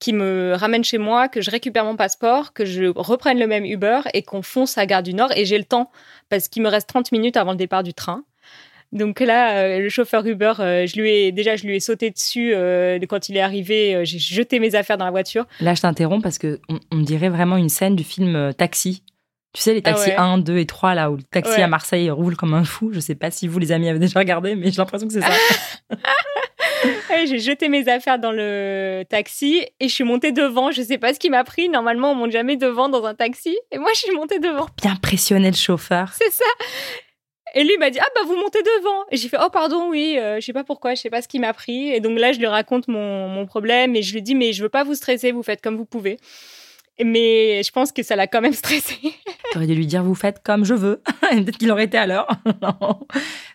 qui 0.00 0.12
me 0.12 0.52
ramène 0.54 0.84
chez 0.84 0.98
moi, 0.98 1.28
que 1.28 1.40
je 1.40 1.50
récupère 1.50 1.84
mon 1.84 1.96
passeport, 1.96 2.52
que 2.52 2.64
je 2.64 2.84
reprenne 2.94 3.38
le 3.38 3.46
même 3.46 3.64
Uber 3.64 4.00
et 4.14 4.22
qu'on 4.22 4.42
fonce 4.42 4.78
à 4.78 4.86
Gare 4.86 5.02
du 5.02 5.12
Nord. 5.14 5.32
Et 5.36 5.44
j'ai 5.44 5.58
le 5.58 5.64
temps 5.64 5.90
parce 6.28 6.48
qu'il 6.48 6.62
me 6.62 6.68
reste 6.68 6.88
30 6.88 7.10
minutes 7.12 7.36
avant 7.36 7.50
le 7.52 7.56
départ 7.56 7.82
du 7.82 7.94
train. 7.94 8.22
Donc 8.92 9.20
là, 9.20 9.52
euh, 9.58 9.80
le 9.80 9.88
chauffeur 9.90 10.24
Uber, 10.24 10.54
euh, 10.60 10.86
je 10.86 10.98
lui 10.98 11.10
ai 11.10 11.32
déjà 11.32 11.56
je 11.56 11.66
lui 11.66 11.76
ai 11.76 11.80
sauté 11.80 12.10
dessus 12.10 12.52
euh, 12.54 12.98
quand 13.08 13.28
il 13.28 13.36
est 13.36 13.40
arrivé. 13.40 14.00
j'ai 14.04 14.18
jeté 14.18 14.60
mes 14.60 14.74
affaires 14.74 14.96
dans 14.96 15.04
la 15.04 15.10
voiture. 15.10 15.46
Là, 15.60 15.74
je 15.74 15.82
t'interromps 15.82 16.22
parce 16.22 16.38
que 16.38 16.58
on, 16.70 16.78
on 16.90 17.00
dirait 17.00 17.28
vraiment 17.28 17.56
une 17.58 17.68
scène 17.68 17.96
du 17.96 18.04
film 18.04 18.52
Taxi. 18.56 19.02
Tu 19.54 19.62
sais, 19.62 19.72
les 19.74 19.80
Ah 19.84 19.92
taxis 19.94 20.10
ouais. 20.10 20.16
1, 20.16 20.38
2 20.38 20.58
et 20.58 20.66
3, 20.66 20.94
là 20.94 21.10
où 21.10 21.16
le 21.16 21.22
taxi 21.22 21.52
Ouais. 21.56 21.62
à 21.62 21.68
Marseille 21.68 22.10
roule 22.10 22.36
comme 22.36 22.54
un 22.54 22.64
fou. 22.64 22.90
Je 22.92 23.00
sais 23.00 23.14
pas 23.14 23.30
si 23.30 23.48
vous, 23.48 23.58
les 23.58 23.72
amis, 23.72 23.88
avez 23.88 23.98
déjà 23.98 24.18
regardé, 24.20 24.54
mais 24.54 24.70
j'ai 24.70 24.76
l'impression 24.76 25.06
que 25.08 25.12
c'est 25.14 25.22
ça. 25.22 25.32
Ouais, 27.10 27.26
j'ai 27.26 27.38
jeté 27.38 27.68
mes 27.68 27.88
affaires 27.88 28.18
dans 28.18 28.32
le 28.32 29.02
taxi 29.08 29.64
et 29.80 29.88
je 29.88 29.94
suis 29.94 30.04
montée 30.04 30.32
devant. 30.32 30.70
Je 30.70 30.82
sais 30.82 30.98
pas 30.98 31.14
ce 31.14 31.18
qui 31.18 31.30
m'a 31.30 31.44
pris. 31.44 31.68
Normalement, 31.68 32.12
on 32.12 32.14
monte 32.14 32.32
jamais 32.32 32.56
devant 32.56 32.88
dans 32.88 33.04
un 33.04 33.14
taxi. 33.14 33.56
Et 33.70 33.78
moi, 33.78 33.90
je 33.94 34.00
suis 34.00 34.14
montée 34.14 34.38
devant. 34.38 34.66
Bien 34.82 34.96
pressionner 34.96 35.50
le 35.50 35.56
chauffeur. 35.56 36.10
C'est 36.18 36.30
ça. 36.30 36.44
Et 37.54 37.64
lui 37.64 37.76
m'a 37.78 37.90
dit 37.90 37.98
ah 38.00 38.08
bah 38.14 38.20
vous 38.26 38.36
montez 38.36 38.62
devant. 38.62 39.04
Et 39.10 39.16
j'ai 39.16 39.28
fait 39.28 39.38
oh 39.42 39.48
pardon 39.50 39.88
oui 39.88 40.18
euh, 40.18 40.36
je 40.38 40.44
sais 40.44 40.52
pas 40.52 40.64
pourquoi 40.64 40.94
je 40.94 41.00
sais 41.00 41.10
pas 41.10 41.22
ce 41.22 41.28
qui 41.28 41.38
m'a 41.38 41.52
pris. 41.54 41.88
Et 41.88 42.00
donc 42.00 42.18
là 42.18 42.32
je 42.32 42.38
lui 42.38 42.46
raconte 42.46 42.88
mon, 42.88 43.28
mon 43.28 43.46
problème 43.46 43.96
et 43.96 44.02
je 44.02 44.12
lui 44.12 44.22
dis 44.22 44.34
mais 44.34 44.52
je 44.52 44.62
veux 44.62 44.68
pas 44.68 44.84
vous 44.84 44.94
stresser 44.94 45.32
vous 45.32 45.42
faites 45.42 45.62
comme 45.62 45.76
vous 45.76 45.86
pouvez. 45.86 46.18
Mais 47.02 47.62
je 47.62 47.70
pense 47.70 47.92
que 47.92 48.02
ça 48.02 48.16
l'a 48.16 48.26
quand 48.26 48.40
même 48.40 48.52
stressé. 48.52 48.96
T'aurais 49.52 49.66
dû 49.66 49.74
lui 49.74 49.86
dire, 49.86 50.02
vous 50.02 50.14
faites 50.14 50.42
comme 50.42 50.64
je 50.64 50.74
veux. 50.74 51.02
Peut-être 51.30 51.58
qu'il 51.58 51.70
aurait 51.70 51.84
été 51.84 51.98
à 51.98 52.06
l'heure. 52.06 52.28
non, 52.62 53.00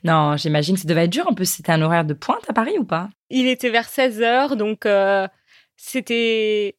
non 0.03 0.37
j'imagine 0.37 0.75
que 0.75 0.81
ça 0.81 0.87
devait 0.87 1.05
être 1.05 1.11
dur. 1.11 1.27
En 1.27 1.33
plus, 1.33 1.45
c'était 1.45 1.71
un 1.71 1.81
horaire 1.81 2.05
de 2.05 2.13
pointe 2.13 2.43
à 2.49 2.53
Paris 2.53 2.77
ou 2.79 2.85
pas? 2.85 3.09
Il 3.29 3.47
était 3.47 3.69
vers 3.69 3.87
16 3.87 4.21
heures 4.21 4.55
donc 4.55 4.85
euh, 4.85 5.27
c'était 5.75 6.77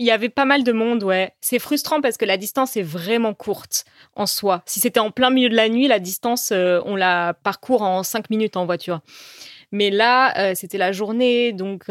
il 0.00 0.06
y 0.06 0.12
avait 0.12 0.28
pas 0.28 0.44
mal 0.44 0.62
de 0.62 0.72
monde 0.72 1.02
ouais. 1.02 1.34
C'est 1.40 1.58
frustrant 1.58 2.00
parce 2.00 2.16
que 2.16 2.24
la 2.24 2.36
distance 2.36 2.76
est 2.76 2.82
vraiment 2.82 3.34
courte 3.34 3.84
en 4.14 4.26
soi. 4.26 4.62
Si 4.66 4.78
c'était 4.80 5.00
en 5.00 5.10
plein 5.10 5.30
milieu 5.30 5.48
de 5.48 5.56
la 5.56 5.68
nuit 5.68 5.88
la 5.88 5.98
distance 5.98 6.50
euh, 6.52 6.80
on 6.84 6.96
la 6.96 7.34
parcourt 7.34 7.82
en 7.82 8.02
5 8.02 8.30
minutes 8.30 8.56
en 8.56 8.64
voiture. 8.64 9.00
Mais 9.72 9.90
là 9.90 10.36
euh, 10.38 10.52
c'était 10.54 10.78
la 10.78 10.92
journée 10.92 11.52
donc 11.52 11.86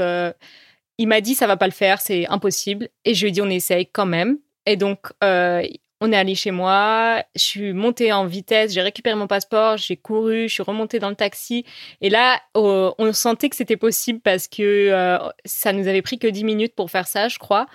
il 0.97 1.07
m'a 1.07 1.21
dit 1.21 1.35
ça 1.35 1.47
va 1.47 1.57
pas 1.57 1.67
le 1.67 1.73
faire, 1.73 2.01
c'est 2.01 2.27
impossible. 2.27 2.89
Et 3.05 3.13
je 3.13 3.21
lui 3.21 3.29
ai 3.29 3.31
dit 3.31 3.41
on 3.41 3.49
essaye 3.49 3.87
quand 3.87 4.05
même. 4.05 4.37
Et 4.65 4.75
donc 4.75 5.07
euh, 5.23 5.61
on 5.99 6.11
est 6.11 6.15
allé 6.15 6.35
chez 6.35 6.51
moi, 6.51 7.23
je 7.35 7.41
suis 7.41 7.73
montée 7.73 8.13
en 8.13 8.25
vitesse, 8.25 8.73
j'ai 8.73 8.81
récupéré 8.81 9.15
mon 9.15 9.25
passeport, 9.25 9.77
j'ai 9.77 9.97
couru, 9.97 10.47
je 10.47 10.53
suis 10.53 10.63
remontée 10.63 10.99
dans 10.99 11.09
le 11.09 11.15
taxi. 11.15 11.65
Et 12.01 12.09
là, 12.09 12.39
on 12.53 13.13
sentait 13.13 13.49
que 13.49 13.55
c'était 13.55 13.77
possible 13.77 14.19
parce 14.19 14.47
que 14.47 14.61
euh, 14.61 15.17
ça 15.45 15.73
nous 15.73 15.87
avait 15.87 16.03
pris 16.03 16.19
que 16.19 16.27
10 16.27 16.43
minutes 16.43 16.75
pour 16.75 16.91
faire 16.91 17.07
ça, 17.07 17.29
je 17.29 17.39
crois. 17.39 17.65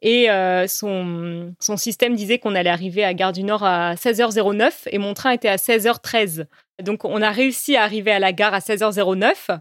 Et 0.00 0.30
euh, 0.30 0.66
son, 0.68 1.54
son 1.58 1.76
système 1.76 2.14
disait 2.14 2.38
qu'on 2.38 2.54
allait 2.54 2.70
arriver 2.70 3.02
à 3.04 3.14
Gare 3.14 3.32
du 3.32 3.42
Nord 3.42 3.64
à 3.64 3.94
16h09 3.94 4.72
et 4.86 4.98
mon 4.98 5.14
train 5.14 5.32
était 5.32 5.48
à 5.48 5.56
16h13. 5.56 6.46
Donc, 6.80 7.04
on 7.04 7.20
a 7.22 7.30
réussi 7.30 7.76
à 7.76 7.82
arriver 7.82 8.12
à 8.12 8.18
la 8.18 8.32
gare 8.32 8.54
à 8.54 8.58
16h09. 8.58 9.60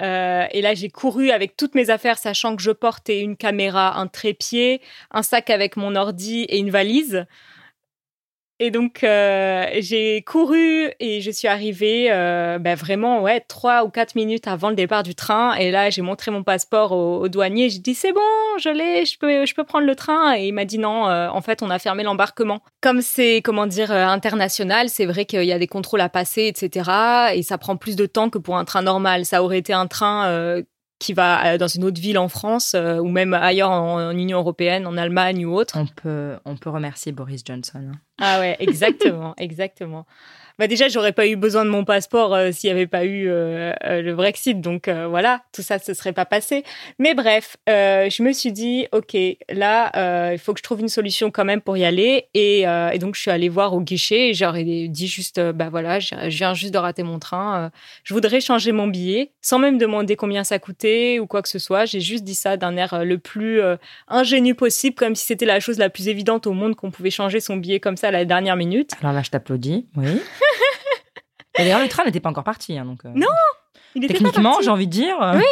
Euh, 0.00 0.46
et 0.50 0.62
là, 0.62 0.74
j'ai 0.74 0.88
couru 0.88 1.30
avec 1.30 1.56
toutes 1.56 1.74
mes 1.74 1.90
affaires, 1.90 2.18
sachant 2.18 2.54
que 2.54 2.62
je 2.62 2.70
portais 2.70 3.20
une 3.20 3.36
caméra, 3.36 3.98
un 3.98 4.06
trépied, 4.06 4.80
un 5.10 5.22
sac 5.22 5.50
avec 5.50 5.76
mon 5.76 5.96
ordi 5.96 6.42
et 6.42 6.58
une 6.58 6.70
valise. 6.70 7.26
Et 8.62 8.70
donc, 8.70 9.04
euh, 9.04 9.64
j'ai 9.78 10.20
couru 10.20 10.90
et 11.00 11.22
je 11.22 11.30
suis 11.30 11.48
arrivée 11.48 12.08
euh, 12.12 12.58
ben 12.58 12.74
vraiment, 12.74 13.22
ouais, 13.22 13.40
trois 13.40 13.84
ou 13.84 13.88
quatre 13.88 14.14
minutes 14.14 14.46
avant 14.46 14.68
le 14.68 14.74
départ 14.74 15.02
du 15.02 15.14
train. 15.14 15.54
Et 15.54 15.70
là, 15.70 15.88
j'ai 15.88 16.02
montré 16.02 16.30
mon 16.30 16.42
passeport 16.42 16.92
au, 16.92 17.22
au 17.22 17.28
douanier. 17.28 17.70
J'ai 17.70 17.78
dit, 17.78 17.94
c'est 17.94 18.12
bon, 18.12 18.20
je 18.58 18.68
l'ai, 18.68 19.06
je 19.06 19.18
peux, 19.18 19.46
je 19.46 19.54
peux 19.54 19.64
prendre 19.64 19.86
le 19.86 19.96
train. 19.96 20.36
Et 20.36 20.48
il 20.48 20.52
m'a 20.52 20.66
dit, 20.66 20.78
non, 20.78 21.08
euh, 21.08 21.30
en 21.30 21.40
fait, 21.40 21.62
on 21.62 21.70
a 21.70 21.78
fermé 21.78 22.02
l'embarquement. 22.02 22.60
Comme 22.82 23.00
c'est, 23.00 23.40
comment 23.42 23.66
dire, 23.66 23.90
euh, 23.90 24.04
international, 24.04 24.90
c'est 24.90 25.06
vrai 25.06 25.24
qu'il 25.24 25.44
y 25.44 25.52
a 25.52 25.58
des 25.58 25.66
contrôles 25.66 26.02
à 26.02 26.10
passer, 26.10 26.42
etc. 26.42 26.90
Et 27.36 27.42
ça 27.42 27.56
prend 27.56 27.76
plus 27.76 27.96
de 27.96 28.04
temps 28.04 28.28
que 28.28 28.36
pour 28.36 28.58
un 28.58 28.66
train 28.66 28.82
normal. 28.82 29.24
Ça 29.24 29.42
aurait 29.42 29.58
été 29.58 29.72
un 29.72 29.86
train 29.86 30.62
qui 31.00 31.14
va 31.14 31.54
euh, 31.54 31.58
dans 31.58 31.66
une 31.66 31.82
autre 31.82 32.00
ville 32.00 32.18
en 32.18 32.28
France 32.28 32.74
euh, 32.76 32.98
ou 32.98 33.08
même 33.08 33.34
ailleurs 33.34 33.70
en, 33.70 34.10
en 34.10 34.10
Union 34.10 34.38
européenne, 34.38 34.86
en 34.86 34.96
Allemagne 34.96 35.44
ou 35.44 35.54
autre. 35.54 35.76
On 35.76 35.86
peut, 35.86 36.36
on 36.44 36.56
peut 36.56 36.70
remercier 36.70 37.10
Boris 37.10 37.42
Johnson. 37.44 37.80
hein. 37.92 37.98
Ah 38.20 38.38
ouais, 38.38 38.56
exactement, 38.60 39.34
exactement. 39.38 40.06
Bah 40.60 40.66
déjà, 40.66 40.88
j'aurais 40.88 41.12
pas 41.12 41.26
eu 41.26 41.36
besoin 41.36 41.64
de 41.64 41.70
mon 41.70 41.86
passeport 41.86 42.34
euh, 42.34 42.52
s'il 42.52 42.68
y 42.68 42.70
avait 42.70 42.86
pas 42.86 43.06
eu 43.06 43.30
euh, 43.30 43.72
euh, 43.86 44.02
le 44.02 44.14
Brexit. 44.14 44.60
Donc 44.60 44.90
voilà, 44.90 45.40
tout 45.54 45.62
ça, 45.62 45.78
ce 45.78 45.94
serait 45.94 46.12
pas 46.12 46.26
passé. 46.26 46.64
Mais 46.98 47.14
bref, 47.14 47.56
je 47.66 48.22
me 48.22 48.30
suis 48.30 48.52
dit, 48.52 48.86
ok, 48.92 49.16
là, 49.48 50.32
il 50.34 50.38
faut 50.38 50.52
que 50.52 50.58
je 50.58 50.62
trouve 50.62 50.80
une 50.80 50.90
solution 50.90 51.30
quand 51.30 51.46
même 51.46 51.62
pour 51.62 51.78
y 51.78 51.84
aller. 51.86 52.26
Et, 52.34 52.64
et 52.64 52.98
donc, 52.98 53.14
je 53.14 53.22
suis 53.22 53.30
allée 53.30 53.48
voir 53.48 53.72
au 53.72 53.80
guichet 53.80 54.28
et 54.28 54.34
j'aurais 54.34 54.64
dit 54.64 55.06
juste, 55.06 55.40
bah 55.40 55.70
voilà, 55.70 55.98
je 55.98 56.14
viens 56.28 56.52
juste 56.52 56.74
de 56.74 56.78
rater 56.78 57.04
mon 57.04 57.18
train. 57.18 57.70
je 58.04 58.12
voudrais 58.12 58.42
changer 58.42 58.72
mon 58.72 58.86
billet, 58.86 59.32
sans 59.40 59.58
même 59.58 59.78
demander 59.78 60.14
combien 60.14 60.44
ça 60.44 60.58
coûtait 60.58 61.20
ou 61.20 61.26
quoi 61.26 61.40
que 61.40 61.48
ce 61.48 61.58
soit. 61.58 61.86
J'ai 61.86 62.00
juste 62.00 62.24
dit 62.24 62.34
ça 62.34 62.58
d'un 62.58 62.76
air 62.76 63.02
le 63.02 63.16
plus 63.16 63.62
ingénu 64.08 64.54
possible, 64.54 64.94
comme 64.94 65.14
si 65.14 65.24
c'était 65.24 65.46
la 65.46 65.60
chose 65.60 65.78
la 65.78 65.88
plus 65.88 66.08
évidente 66.08 66.46
au 66.46 66.52
monde 66.52 66.76
qu'on 66.76 66.90
pouvait 66.90 67.10
changer 67.10 67.40
son 67.40 67.56
billet 67.56 67.80
comme 67.80 67.96
ça 67.96 68.08
à 68.08 68.10
la 68.10 68.26
dernière 68.26 68.56
minute. 68.56 68.90
Alors 69.00 69.14
là, 69.14 69.22
je 69.22 69.30
t'applaudis. 69.30 69.86
Oui. 69.96 70.20
Et 71.58 71.62
D'ailleurs, 71.64 71.80
le 71.80 71.88
train 71.88 72.04
n'était 72.04 72.20
pas 72.20 72.30
encore 72.30 72.44
parti. 72.44 72.78
hein, 72.78 72.84
donc, 72.84 73.04
euh, 73.04 73.10
Non, 73.14 73.26
Il 73.94 74.06
Techniquement, 74.06 74.58
j'ai 74.62 74.70
envie 74.70 74.86
de 74.86 74.92
dire. 74.92 75.20
euh, 75.20 75.36
Oui, 75.36 75.42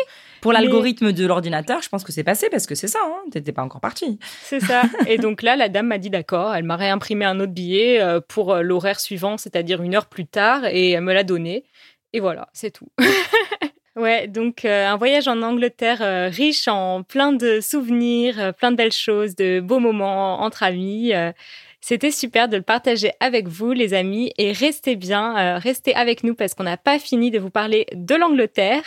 Pour 0.40 0.52
mais- 0.52 0.60
l'algorithme 0.60 1.12
de 1.12 1.26
l'ordinateur, 1.26 1.82
je 1.82 1.88
pense 1.88 2.04
que 2.04 2.12
c'est 2.12 2.22
passé 2.24 2.48
parce 2.50 2.66
que 2.66 2.74
c'est 2.76 2.86
ça. 2.86 3.00
Hein, 3.04 3.28
T'étais 3.32 3.50
pas 3.52 3.62
encore 3.62 3.80
parti. 3.80 4.18
C'est 4.42 4.60
ça. 4.60 4.82
Et 5.08 5.18
donc 5.18 5.42
là, 5.42 5.56
la 5.56 5.68
dame 5.68 5.88
m'a 5.88 5.98
dit 5.98 6.10
d'accord. 6.10 6.54
Elle 6.54 6.62
m'a 6.64 6.76
réimprimé 6.76 7.24
un 7.24 7.40
autre 7.40 7.52
billet 7.52 8.00
euh, 8.00 8.20
pour 8.26 8.52
euh, 8.54 8.62
l'horaire 8.62 9.00
suivant, 9.00 9.36
c'est-à-dire 9.38 9.82
une 9.82 9.94
heure 9.96 10.06
plus 10.06 10.26
tard, 10.26 10.66
et 10.66 10.92
elle 10.92 11.00
me 11.02 11.12
l'a 11.12 11.24
donné. 11.24 11.64
Et 12.12 12.20
voilà, 12.20 12.48
c'est 12.52 12.70
tout. 12.70 12.88
Ouais, 13.96 14.28
donc 14.28 14.64
euh, 14.64 14.86
un 14.86 14.96
voyage 14.96 15.26
en 15.26 15.42
Angleterre 15.42 15.98
euh, 16.02 16.28
riche 16.28 16.68
en 16.68 17.02
plein 17.02 17.32
de 17.32 17.58
souvenirs, 17.60 18.36
euh, 18.38 18.52
plein 18.52 18.70
de 18.70 18.76
belles 18.76 18.92
choses, 18.92 19.34
de 19.34 19.58
beaux 19.58 19.80
moments 19.80 20.40
entre 20.40 20.62
amis. 20.62 21.12
C'était 21.80 22.10
super 22.10 22.48
de 22.48 22.56
le 22.56 22.62
partager 22.62 23.12
avec 23.20 23.48
vous, 23.48 23.72
les 23.72 23.94
amis, 23.94 24.32
et 24.36 24.52
restez 24.52 24.96
bien, 24.96 25.36
euh, 25.36 25.58
restez 25.58 25.94
avec 25.94 26.24
nous 26.24 26.34
parce 26.34 26.54
qu'on 26.54 26.64
n'a 26.64 26.76
pas 26.76 26.98
fini 26.98 27.30
de 27.30 27.38
vous 27.38 27.50
parler 27.50 27.86
de 27.94 28.14
l'Angleterre 28.14 28.82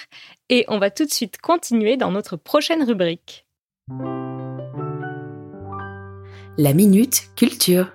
et 0.50 0.66
on 0.68 0.78
va 0.78 0.92
tout 0.92 1.06
de 1.06 1.12
suite 1.12 1.38
continuer 1.38 1.98
dans 1.98 2.12
notre 2.12 2.36
prochaine 2.36 2.84
rubrique. 2.84 3.46
La 6.58 6.74
minute 6.74 7.30
culture. 7.36 7.88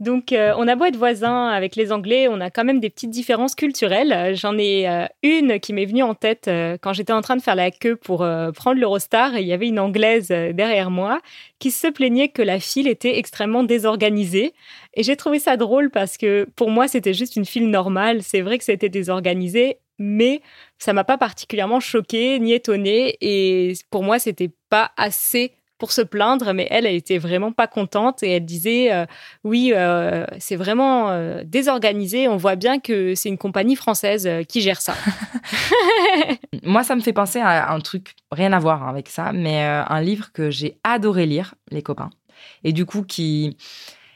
Donc, 0.00 0.32
euh, 0.32 0.54
on 0.56 0.68
a 0.68 0.76
beau 0.76 0.84
être 0.84 0.96
voisins 0.96 1.48
avec 1.48 1.74
les 1.74 1.90
Anglais, 1.90 2.28
on 2.28 2.40
a 2.40 2.50
quand 2.50 2.64
même 2.64 2.78
des 2.78 2.88
petites 2.88 3.10
différences 3.10 3.56
culturelles. 3.56 4.12
Euh, 4.12 4.34
J'en 4.34 4.56
ai 4.56 4.88
euh, 4.88 5.06
une 5.24 5.58
qui 5.58 5.72
m'est 5.72 5.86
venue 5.86 6.04
en 6.04 6.14
tête 6.14 6.48
quand 6.80 6.92
j'étais 6.92 7.12
en 7.12 7.20
train 7.20 7.34
de 7.34 7.42
faire 7.42 7.56
la 7.56 7.72
queue 7.72 7.96
pour 7.96 8.18
prendre 8.54 8.78
l'Eurostar. 8.78 9.36
Il 9.38 9.46
y 9.46 9.52
avait 9.52 9.66
une 9.66 9.80
Anglaise 9.80 10.28
derrière 10.28 10.90
moi 10.90 11.20
qui 11.58 11.70
se 11.70 11.88
plaignait 11.88 12.28
que 12.28 12.42
la 12.42 12.60
file 12.60 12.86
était 12.86 13.18
extrêmement 13.18 13.64
désorganisée. 13.64 14.54
Et 14.94 15.02
j'ai 15.02 15.16
trouvé 15.16 15.40
ça 15.40 15.56
drôle 15.56 15.90
parce 15.90 16.16
que 16.16 16.46
pour 16.54 16.70
moi, 16.70 16.86
c'était 16.86 17.14
juste 17.14 17.36
une 17.36 17.44
file 17.44 17.68
normale. 17.68 18.22
C'est 18.22 18.40
vrai 18.40 18.58
que 18.58 18.64
c'était 18.64 18.88
désorganisé, 18.88 19.78
mais 19.98 20.42
ça 20.78 20.92
m'a 20.92 21.04
pas 21.04 21.18
particulièrement 21.18 21.80
choquée 21.80 22.38
ni 22.38 22.52
étonnée. 22.52 23.16
Et 23.20 23.74
pour 23.90 24.04
moi, 24.04 24.18
c'était 24.18 24.50
pas 24.70 24.92
assez 24.96 25.52
pour 25.78 25.92
se 25.92 26.00
plaindre, 26.00 26.52
mais 26.52 26.66
elle, 26.70 26.86
elle 26.86 26.96
était 26.96 27.18
vraiment 27.18 27.52
pas 27.52 27.66
contente 27.66 28.22
et 28.22 28.32
elle 28.32 28.44
disait 28.44 28.92
euh, 28.92 29.06
oui, 29.44 29.72
euh, 29.74 30.26
c'est 30.38 30.56
vraiment 30.56 31.10
euh, 31.10 31.42
désorganisé. 31.44 32.28
On 32.28 32.36
voit 32.36 32.56
bien 32.56 32.80
que 32.80 33.14
c'est 33.14 33.28
une 33.28 33.38
compagnie 33.38 33.76
française 33.76 34.28
qui 34.48 34.60
gère 34.60 34.80
ça. 34.80 34.94
Moi, 36.64 36.82
ça 36.82 36.96
me 36.96 37.00
fait 37.00 37.12
penser 37.12 37.38
à 37.38 37.72
un 37.72 37.80
truc, 37.80 38.14
rien 38.32 38.52
à 38.52 38.58
voir 38.58 38.88
avec 38.88 39.08
ça, 39.08 39.32
mais 39.32 39.62
un 39.62 40.00
livre 40.00 40.32
que 40.32 40.50
j'ai 40.50 40.78
adoré 40.84 41.26
lire, 41.26 41.54
Les 41.70 41.82
copains. 41.82 42.10
Et 42.64 42.72
du 42.72 42.84
coup, 42.84 43.02
qui, 43.02 43.56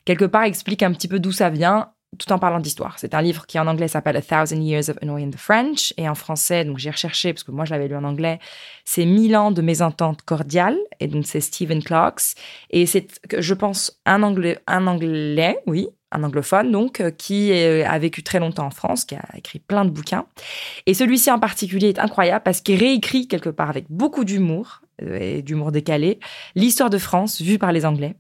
quelque 0.05 0.25
part, 0.25 0.45
explique 0.45 0.83
un 0.83 0.93
petit 0.93 1.09
peu 1.09 1.21
d'où 1.21 1.33
ça 1.33 1.51
vient, 1.51 1.93
tout 2.19 2.31
en 2.33 2.39
parlant 2.39 2.61
d'histoire. 2.61 2.99
C'est 2.99 3.15
un 3.15 3.23
livre 3.23 3.47
qui 3.47 3.59
en 3.59 3.67
anglais 3.67 3.89
s'appelle 3.89 4.17
A 4.17 4.23
Thousand 4.23 4.61
Years 4.61 4.91
of 4.91 4.99
Annoying 5.03 5.33
the 5.33 5.39
French. 5.39 5.95
Et 5.97 6.09
en 6.09 6.15
français, 6.15 6.65
donc 6.65 6.79
j'ai 6.79 6.91
recherché, 6.91 7.33
parce 7.33 7.45
que 7.45 7.51
moi 7.51 7.65
je 7.65 7.71
l'avais 7.73 7.89
lu 7.89 7.97
en 7.97 8.05
anglais, 8.05 8.39
c'est 8.85 9.07
Mille 9.07 9.37
ans 9.37 9.51
de 9.51 9.63
mésentente 9.63 10.23
cordiale. 10.23 10.77
Et 11.01 11.07
donc 11.07 11.27
c'est 11.27 11.41
Stephen 11.41 11.83
Clarks. 11.83 12.35
Et 12.71 12.87
c'est, 12.87 13.07
je 13.39 13.55
pense, 13.55 14.01
un 14.05 14.23
anglais, 14.23 14.59
un 14.67 14.87
anglais, 14.87 15.59
oui, 15.67 15.89
un 16.13 16.23
anglophone, 16.23 16.71
donc, 16.71 17.01
euh, 17.01 17.11
qui 17.11 17.53
euh, 17.53 17.89
a 17.89 17.99
vécu 17.99 18.23
très 18.23 18.39
longtemps 18.39 18.67
en 18.67 18.71
France, 18.71 19.05
qui 19.05 19.15
a 19.15 19.25
écrit 19.37 19.59
plein 19.59 19.85
de 19.85 19.91
bouquins. 19.91 20.27
Et 20.87 20.95
celui-ci 20.95 21.31
en 21.31 21.39
particulier 21.39 21.89
est 21.89 21.99
incroyable 21.99 22.43
parce 22.45 22.61
qu'il 22.61 22.79
réécrit 22.79 23.27
quelque 23.27 23.51
part 23.51 23.71
avec 23.71 23.87
beaucoup 23.89 24.25
d'humour 24.25 24.83
euh, 25.03 25.19
et 25.19 25.43
d'humour 25.43 25.73
décalé 25.73 26.21
l'histoire 26.55 26.91
de 26.91 26.99
France 26.99 27.41
vue 27.41 27.59
par 27.59 27.73
les 27.73 27.87
Anglais. 27.87 28.15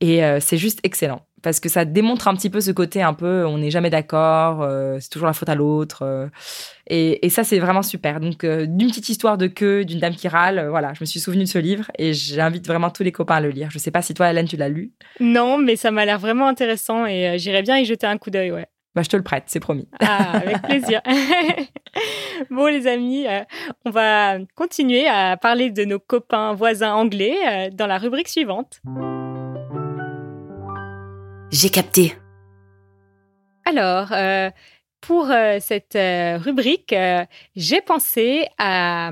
Et 0.00 0.20
c'est 0.40 0.58
juste 0.58 0.80
excellent 0.82 1.24
parce 1.42 1.60
que 1.60 1.68
ça 1.68 1.84
démontre 1.84 2.28
un 2.28 2.34
petit 2.34 2.50
peu 2.50 2.60
ce 2.60 2.70
côté 2.70 3.02
un 3.02 3.14
peu 3.14 3.44
on 3.46 3.58
n'est 3.58 3.70
jamais 3.70 3.90
d'accord, 3.90 4.62
euh, 4.62 4.98
c'est 5.00 5.08
toujours 5.10 5.26
la 5.26 5.32
faute 5.32 5.48
à 5.48 5.54
l'autre. 5.54 6.02
euh, 6.02 6.28
et, 6.86 7.24
et 7.26 7.30
ça 7.30 7.44
c'est 7.44 7.58
vraiment 7.58 7.82
super. 7.82 8.20
Donc 8.20 8.44
euh, 8.44 8.66
d'une 8.66 8.88
petite 8.88 9.08
histoire 9.08 9.38
de 9.38 9.46
queue, 9.46 9.84
d'une 9.84 9.98
dame 9.98 10.14
qui 10.14 10.28
râle, 10.28 10.66
voilà, 10.68 10.92
je 10.94 10.98
me 11.02 11.06
suis 11.06 11.20
souvenue 11.20 11.44
de 11.44 11.48
ce 11.48 11.58
livre 11.58 11.90
et 11.98 12.12
j'invite 12.12 12.66
vraiment 12.66 12.90
tous 12.90 13.02
les 13.02 13.12
copains 13.12 13.36
à 13.36 13.40
le 13.40 13.50
lire. 13.50 13.68
Je 13.70 13.78
sais 13.78 13.90
pas 13.90 14.02
si 14.02 14.14
toi 14.14 14.30
Hélène 14.30 14.46
tu 14.46 14.56
l'as 14.56 14.68
lu. 14.68 14.92
non, 15.20 15.58
mais 15.58 15.76
ça 15.76 15.90
m'a 15.90 16.04
l'air 16.04 16.18
vraiment 16.18 16.48
intéressant 16.48 17.06
et 17.06 17.38
j'irais 17.38 17.62
bien 17.62 17.78
y 17.78 17.84
jeter 17.84 18.06
un 18.06 18.18
coup 18.18 18.30
d'œil, 18.30 18.52
ouais. 18.52 18.66
Bah 18.94 19.00
je 19.02 19.08
te 19.08 19.16
le 19.16 19.22
prête, 19.22 19.44
c'est 19.46 19.58
promis. 19.60 19.88
Ah, 20.00 20.32
avec 20.36 20.60
plaisir. 20.62 21.00
bon, 22.50 22.66
les 22.66 22.86
amis, 22.86 23.24
on 23.86 23.90
va 23.90 24.36
continuer 24.54 25.06
à 25.08 25.38
parler 25.38 25.70
de 25.70 25.84
nos 25.86 25.98
copains 25.98 26.52
voisins 26.52 26.92
anglais 26.92 27.70
dans 27.72 27.86
la 27.86 27.96
rubrique 27.96 28.28
suivante. 28.28 28.82
J'ai 31.52 31.68
capté. 31.68 32.14
Alors, 33.66 34.10
euh, 34.12 34.48
pour 35.02 35.30
euh, 35.30 35.58
cette 35.60 35.96
euh, 35.96 36.38
rubrique, 36.38 36.94
j'ai 37.54 37.82
pensé 37.82 38.46
à 38.56 39.10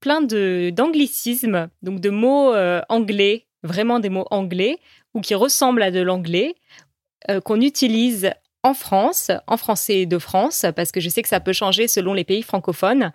plein 0.00 0.20
d'anglicismes, 0.20 1.70
donc 1.80 2.00
de 2.00 2.10
mots 2.10 2.54
anglais, 2.90 3.46
vraiment 3.62 3.98
des 3.98 4.10
mots 4.10 4.26
anglais, 4.30 4.78
ou 5.14 5.22
qui 5.22 5.34
ressemblent 5.34 5.82
à 5.82 5.90
de 5.90 6.00
l'anglais, 6.00 6.54
qu'on 7.44 7.60
utilise 7.60 8.30
en 8.62 8.74
France, 8.74 9.32
en 9.48 9.56
français 9.56 10.06
de 10.06 10.18
France, 10.18 10.66
parce 10.76 10.92
que 10.92 11.00
je 11.00 11.08
sais 11.08 11.22
que 11.22 11.28
ça 11.28 11.40
peut 11.40 11.52
changer 11.52 11.88
selon 11.88 12.14
les 12.14 12.22
pays 12.22 12.42
francophones. 12.42 13.10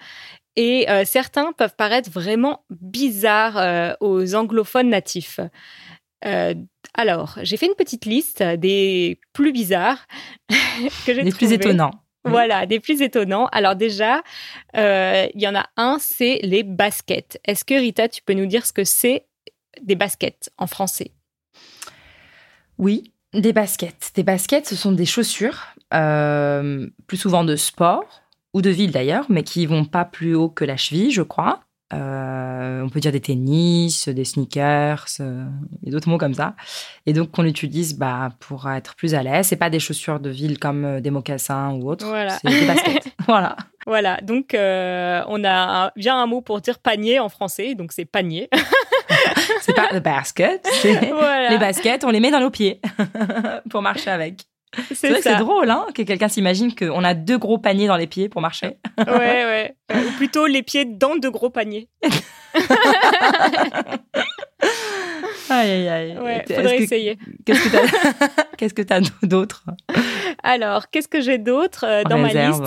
Et 0.57 0.87
certains 1.05 1.53
peuvent 1.53 1.75
paraître 1.77 2.09
vraiment 2.09 2.65
bizarres 2.69 3.95
aux 4.01 4.35
anglophones 4.35 4.89
natifs. 4.89 5.39
Alors, 6.93 7.37
j'ai 7.41 7.57
fait 7.57 7.65
une 7.65 7.75
petite 7.75 8.05
liste 8.05 8.43
des 8.43 9.19
plus 9.33 9.51
bizarres 9.51 10.05
que 11.05 11.13
j'ai 11.13 11.23
Les 11.23 11.31
plus 11.31 11.51
étonnants. 11.51 11.91
Voilà, 12.25 12.65
des 12.65 12.79
plus 12.79 13.01
étonnants. 13.01 13.47
Alors 13.47 13.75
déjà, 13.75 14.21
euh, 14.77 15.27
il 15.33 15.41
y 15.41 15.47
en 15.47 15.55
a 15.55 15.65
un, 15.75 15.97
c'est 15.99 16.39
les 16.43 16.63
baskets. 16.63 17.39
Est-ce 17.45 17.65
que 17.65 17.73
Rita, 17.73 18.07
tu 18.07 18.21
peux 18.21 18.33
nous 18.33 18.45
dire 18.45 18.65
ce 18.65 18.71
que 18.71 18.83
c'est 18.83 19.25
des 19.81 19.95
baskets 19.95 20.51
en 20.57 20.67
français? 20.67 21.11
Oui, 22.77 23.11
des 23.33 23.53
baskets. 23.53 24.11
Des 24.15 24.23
baskets, 24.23 24.67
ce 24.67 24.75
sont 24.75 24.91
des 24.91 25.05
chaussures, 25.05 25.59
euh, 25.93 26.87
plus 27.07 27.17
souvent 27.17 27.43
de 27.43 27.55
sport 27.55 28.21
ou 28.53 28.61
de 28.61 28.69
ville 28.69 28.91
d'ailleurs, 28.91 29.25
mais 29.29 29.43
qui 29.43 29.65
vont 29.65 29.85
pas 29.85 30.05
plus 30.05 30.35
haut 30.35 30.49
que 30.49 30.63
la 30.63 30.77
cheville, 30.77 31.11
je 31.11 31.23
crois. 31.23 31.63
Euh, 31.93 32.81
on 32.81 32.89
peut 32.89 32.99
dire 32.99 33.11
des 33.11 33.19
tennis, 33.21 34.07
des 34.09 34.25
sneakers, 34.25 35.05
euh, 35.19 35.45
et 35.85 35.91
d'autres 35.91 36.09
mots 36.09 36.17
comme 36.17 36.33
ça. 36.33 36.55
Et 37.05 37.13
donc 37.13 37.31
qu'on 37.31 37.45
utilise 37.45 37.97
bah, 37.97 38.29
pour 38.39 38.69
être 38.69 38.95
plus 38.95 39.13
à 39.13 39.23
l'aise. 39.23 39.47
C'est 39.47 39.55
pas 39.55 39.69
des 39.69 39.79
chaussures 39.79 40.19
de 40.19 40.29
ville 40.29 40.57
comme 40.59 40.85
euh, 40.85 41.01
des 41.01 41.11
mocassins 41.11 41.71
ou 41.71 41.89
autres. 41.89 42.05
Voilà. 42.05 42.37
C'est 42.41 42.49
des 42.59 42.65
baskets. 42.65 43.07
voilà. 43.27 43.55
Voilà, 43.85 44.17
donc 44.21 44.53
euh, 44.53 45.21
on 45.27 45.43
a 45.43 45.85
un- 45.87 45.91
bien 45.97 46.17
un 46.17 46.25
mot 46.25 46.39
pour 46.41 46.61
dire 46.61 46.79
panier 46.79 47.19
en 47.19 47.27
français, 47.29 47.75
donc 47.75 47.91
c'est 47.91 48.05
panier. 48.05 48.49
C'est 49.61 49.73
pas 49.73 49.87
the 49.91 50.01
basket. 50.01 50.65
c'est 50.81 51.09
voilà. 51.11 51.49
Les 51.49 51.57
baskets, 51.57 52.03
on 52.03 52.09
les 52.09 52.19
met 52.19 52.31
dans 52.31 52.39
nos 52.39 52.49
pieds 52.49 52.81
pour 53.69 53.81
marcher 53.81 54.09
avec. 54.09 54.45
C'est 54.73 54.83
vrai 54.85 54.95
C'est 54.95 55.09
que 55.09 55.15
c'est 55.23 55.29
ça. 55.31 55.35
drôle, 55.39 55.69
hein, 55.69 55.85
que 55.93 56.01
quelqu'un 56.01 56.27
s'imagine 56.29 56.73
qu'on 56.75 57.03
a 57.03 57.13
deux 57.13 57.37
gros 57.37 57.57
paniers 57.57 57.87
dans 57.87 57.97
les 57.97 58.07
pieds 58.07 58.27
pour 58.29 58.41
marcher. 58.41 58.77
Ouais, 58.97 59.05
ouais. 59.07 59.75
Euh, 59.91 60.03
Ou 60.07 60.11
plutôt 60.17 60.45
les 60.47 60.63
pieds 60.63 60.85
dans 60.85 61.15
de 61.15 61.29
gros 61.29 61.49
paniers. 61.49 61.89
Aïe, 65.49 65.69
aïe, 65.71 65.87
aïe. 65.89 66.17
Ouais, 66.19 66.43
faudrait 66.47 66.77
que- 66.77 66.83
essayer. 66.83 67.17
Qu'est-ce 67.45 67.63
que 67.69 68.81
t'as 68.81 69.01
que 69.01 69.09
t'as 69.09 69.27
d'autre? 69.27 69.65
Alors, 70.41 70.89
qu'est-ce 70.89 71.07
que 71.07 71.21
j'ai 71.21 71.37
d'autre 71.37 71.85
euh, 71.87 72.03
dans 72.03 72.17
ma 72.17 72.29
liste? 72.33 72.63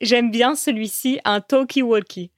J'aime 0.00 0.30
bien 0.30 0.54
celui-ci, 0.54 1.20
un 1.24 1.40
talkie-walkie. 1.40 2.30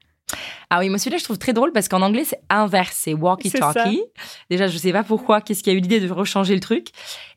Ah 0.71 0.79
oui, 0.81 0.89
moi 0.89 0.99
celui-là 0.99 1.19
je 1.19 1.25
trouve 1.25 1.39
très 1.39 1.53
drôle 1.53 1.73
parce 1.73 1.89
qu'en 1.89 2.03
anglais 2.03 2.25
c'est 2.25 2.41
inverse, 2.51 2.97
c'est 3.03 3.15
walkie-talkie. 3.15 4.03
Déjà 4.51 4.67
je 4.69 4.77
sais 4.79 4.93
pas 4.93 5.03
pourquoi, 5.03 5.41
qu'est-ce 5.41 5.63
qui 5.63 5.71
a 5.71 5.73
eu 5.73 5.81
l'idée 5.81 6.01
de 6.01 6.11
rechanger 6.11 6.55
le 6.55 6.61
truc. 6.61 6.89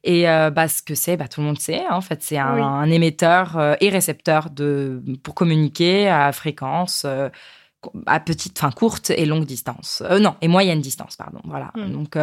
Et 0.04 0.30
euh, 0.30 0.50
bah, 0.52 0.68
ce 0.68 0.82
que 0.84 0.96
c'est, 0.96 1.18
bah, 1.18 1.28
tout 1.28 1.42
le 1.42 1.48
monde 1.48 1.60
sait. 1.60 1.84
hein. 1.90 1.96
En 1.96 2.02
fait, 2.02 2.22
c'est 2.24 2.38
un, 2.38 2.56
Oui. 2.56 2.62
un 2.62 2.90
émetteur 2.92 3.58
euh, 3.58 3.76
et 3.82 3.90
récepteur 3.90 4.50
de 4.50 5.02
pour 5.24 5.34
communiquer 5.36 6.08
à 6.10 6.32
fréquence. 6.32 7.04
euh, 7.06 7.30
à 8.08 8.20
petite, 8.20 8.58
enfin 8.58 8.72
courte 8.72 9.12
et 9.12 9.26
longue 9.28 9.46
distance. 9.46 10.02
Euh, 10.10 10.18
non, 10.18 10.36
et 10.42 10.48
moyenne 10.48 10.82
distance, 10.82 11.16
pardon. 11.18 11.40
Voilà. 11.44 11.72
Hmm. 11.76 11.92
Donc, 11.92 12.16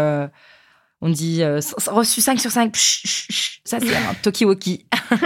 on 1.04 1.08
dit 1.08 1.42
reçu 1.86 2.20
5 2.20 2.40
sur 2.40 2.50
5. 2.50 2.74
ça, 2.76 3.78
c'est 3.80 3.94
un 3.96 4.14
talkie-walkie. 4.22 4.86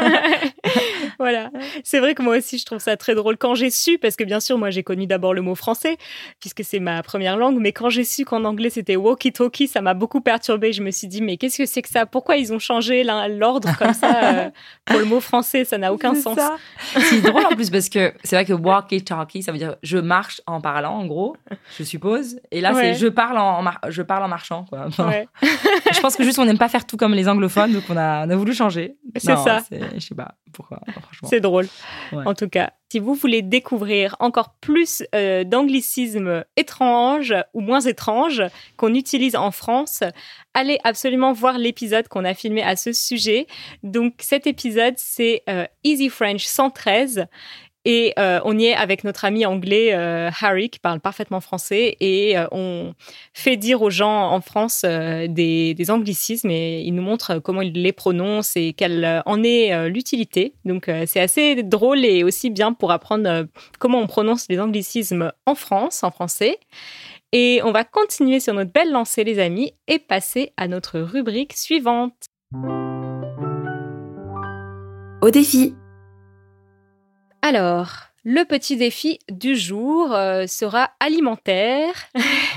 voilà. 1.19 1.51
C'est 1.85 1.99
vrai 2.01 2.15
que 2.15 2.23
moi 2.23 2.37
aussi, 2.37 2.59
je 2.59 2.65
trouve 2.67 2.79
ça 2.79 2.97
très 2.97 3.15
drôle. 3.15 3.37
Quand 3.37 3.55
j'ai 3.55 3.71
su, 3.71 3.99
parce 3.99 4.17
que 4.17 4.25
bien 4.25 4.41
sûr, 4.41 4.59
moi, 4.59 4.71
j'ai 4.71 4.83
connu 4.83 5.07
d'abord 5.07 5.35
le 5.35 5.43
mot 5.43 5.55
français, 5.55 5.97
puisque 6.41 6.65
c'est 6.65 6.81
ma 6.81 7.03
première 7.03 7.37
langue, 7.37 7.59
mais 7.61 7.73
quand 7.73 7.89
j'ai 7.91 8.05
su 8.05 8.25
qu'en 8.25 8.45
anglais, 8.45 8.71
c'était 8.71 8.97
walkie-talkie, 8.97 9.67
ça 9.69 9.81
m'a 9.81 9.95
beaucoup 9.95 10.21
perturbée. 10.21 10.73
Je 10.73 10.83
me 10.83 10.91
suis 10.91 11.09
dit, 11.09 11.23
mais 11.23 11.37
qu'est-ce 11.37 11.59
que 11.59 11.67
c'est 11.67 11.83
que 11.83 11.89
ça? 11.89 12.07
Pourquoi 12.07 12.37
ils 12.37 12.53
ont 12.53 12.59
changé 12.59 13.05
l'ordre 13.05 13.71
comme 13.79 13.95
ça 13.95 14.25
euh, 14.25 14.51
pour 14.85 14.99
le 14.99 15.05
mot 15.05 15.21
français? 15.21 15.65
Ça 15.65 15.79
n'a 15.79 15.93
aucun 15.93 16.15
sens. 16.15 16.39
C'est 16.99 17.21
drôle 17.21 17.47
en 17.47 17.55
plus 17.55 17.71
parce 17.71 17.89
que 17.89 18.13
c'est 18.25 18.37
vrai 18.37 18.45
que 18.45 18.53
walkie-talkie, 18.53 19.43
ça 19.43 19.53
veut 19.53 19.59
dire 19.59 19.77
je 19.83 19.99
marche 19.99 20.41
en 20.47 20.61
parlant, 20.61 20.93
en 20.95 21.07
gros, 21.07 21.37
je 21.79 21.85
suppose. 21.85 22.39
Et 22.51 22.61
là, 22.61 22.73
Ouais. 22.75 22.93
c'est 22.93 23.01
je 23.01 23.07
parle 23.07 23.39
en, 23.39 23.65
je 23.89 24.03
parle 24.03 24.23
en 24.25 24.29
marchant, 24.29 24.65
quoi. 24.69 24.85
Enfin, 24.87 25.09
Ouais. 25.09 25.29
Je 25.93 26.01
pense 26.01 26.17
que 26.17 26.25
juste 26.25 26.39
on 26.39 26.45
n'aime 26.45 26.59
pas 26.59 26.69
faire 26.69 26.85
tout 26.87 26.97
comme 26.97 27.15
les 27.15 27.29
anglophones, 27.29 27.73
donc 27.73 27.85
on 27.89 27.97
a, 27.97 28.27
on 28.27 28.31
a 28.31 28.37
voulu 28.37 28.53
changer. 28.55 28.97
C'est 29.17 29.37
ça. 29.37 29.63
Je 29.95 30.01
sais 30.01 30.15
pas 30.15 30.35
pourquoi, 30.53 30.81
franchement. 31.07 31.29
C'est 31.29 31.41
drôle. 31.41 31.67
Ouais. 32.13 32.25
En 32.27 32.35
tout 32.35 32.49
cas, 32.49 32.73
si 32.91 33.01
vous 33.01 33.15
voulez 33.15 33.43
découvrir 33.43 34.15
encore 34.21 34.55
plus 34.61 35.03
euh, 35.15 35.43
d'anglicismes 35.45 36.45
étranges 36.57 37.35
ou 37.53 37.61
moins 37.61 37.81
étranges 37.81 38.43
qu'on 38.77 38.95
utilise 38.95 39.35
en 39.35 39.51
France, 39.51 40.05
allez 40.55 40.79
absolument 40.85 41.33
voir 41.33 41.59
l'épisode 41.59 42.07
qu'on 42.09 42.25
a 42.25 42.35
filmé 42.35 42.63
à 42.63 42.77
ce 42.77 42.93
sujet. 42.93 43.47
Donc 43.83 44.15
cet 44.21 44.47
épisode, 44.47 44.95
c'est 44.99 45.43
euh, 45.49 45.67
Easy 45.83 46.09
French 46.09 46.45
113. 46.45 47.27
Et 47.89 48.13
euh, 48.19 48.41
on 48.45 48.59
y 48.59 48.65
est 48.67 48.75
avec 48.75 49.05
notre 49.05 49.25
ami 49.25 49.47
anglais 49.47 49.95
euh, 49.95 50.29
Harry 50.41 50.71
qui 50.71 50.81
parle 50.81 50.99
parfaitement 50.99 51.41
français 51.41 51.97
et 52.01 52.37
euh, 52.37 52.49
on 52.51 52.95
fait 53.33 53.57
dire 53.57 53.81
aux 53.81 53.91
gens 53.91 54.33
en 54.33 54.41
France 54.41 54.85
des, 54.85 55.73
des 55.73 55.91
anglicismes 55.93 56.51
et 56.51 56.81
il 56.81 56.97
nous 56.97 57.03
montre 57.03 57.39
comment 57.39 57.63
il 57.63 57.81
les 57.81 57.93
prononce 57.93 58.57
et 58.57 58.73
quelle 58.73 59.23
en 59.25 59.45
est 59.45 59.89
l'utilité. 59.89 60.55
Donc 60.65 60.91
c'est 61.07 61.21
assez 61.21 61.63
drôle 61.63 62.05
et 62.05 62.25
aussi 62.25 62.51
bien 62.51 62.73
pour 62.73 62.91
apprendre 62.91 63.47
comment 63.79 64.01
on 64.01 64.09
prononce 64.09 64.47
les 64.51 64.59
anglicismes 64.59 65.33
en 65.47 65.55
France, 65.55 66.03
en 66.03 66.11
français. 66.11 66.59
Et 67.31 67.61
on 67.63 67.71
va 67.71 67.85
continuer 67.85 68.41
sur 68.41 68.53
notre 68.53 68.73
belle 68.73 68.91
lancée 68.91 69.23
les 69.23 69.39
amis 69.39 69.75
et 69.87 70.01
passer 70.01 70.53
à 70.57 70.67
notre 70.67 70.99
rubrique 70.99 71.53
suivante. 71.53 72.15
Au 75.23 75.31
défi. 75.31 75.75
Alors, 77.49 77.93
le 78.25 78.45
petit 78.45 78.77
défi 78.77 79.21
du 79.31 79.55
jour 79.55 80.13
euh, 80.13 80.49
sera 80.49 80.91
alimentaire. 80.99 81.95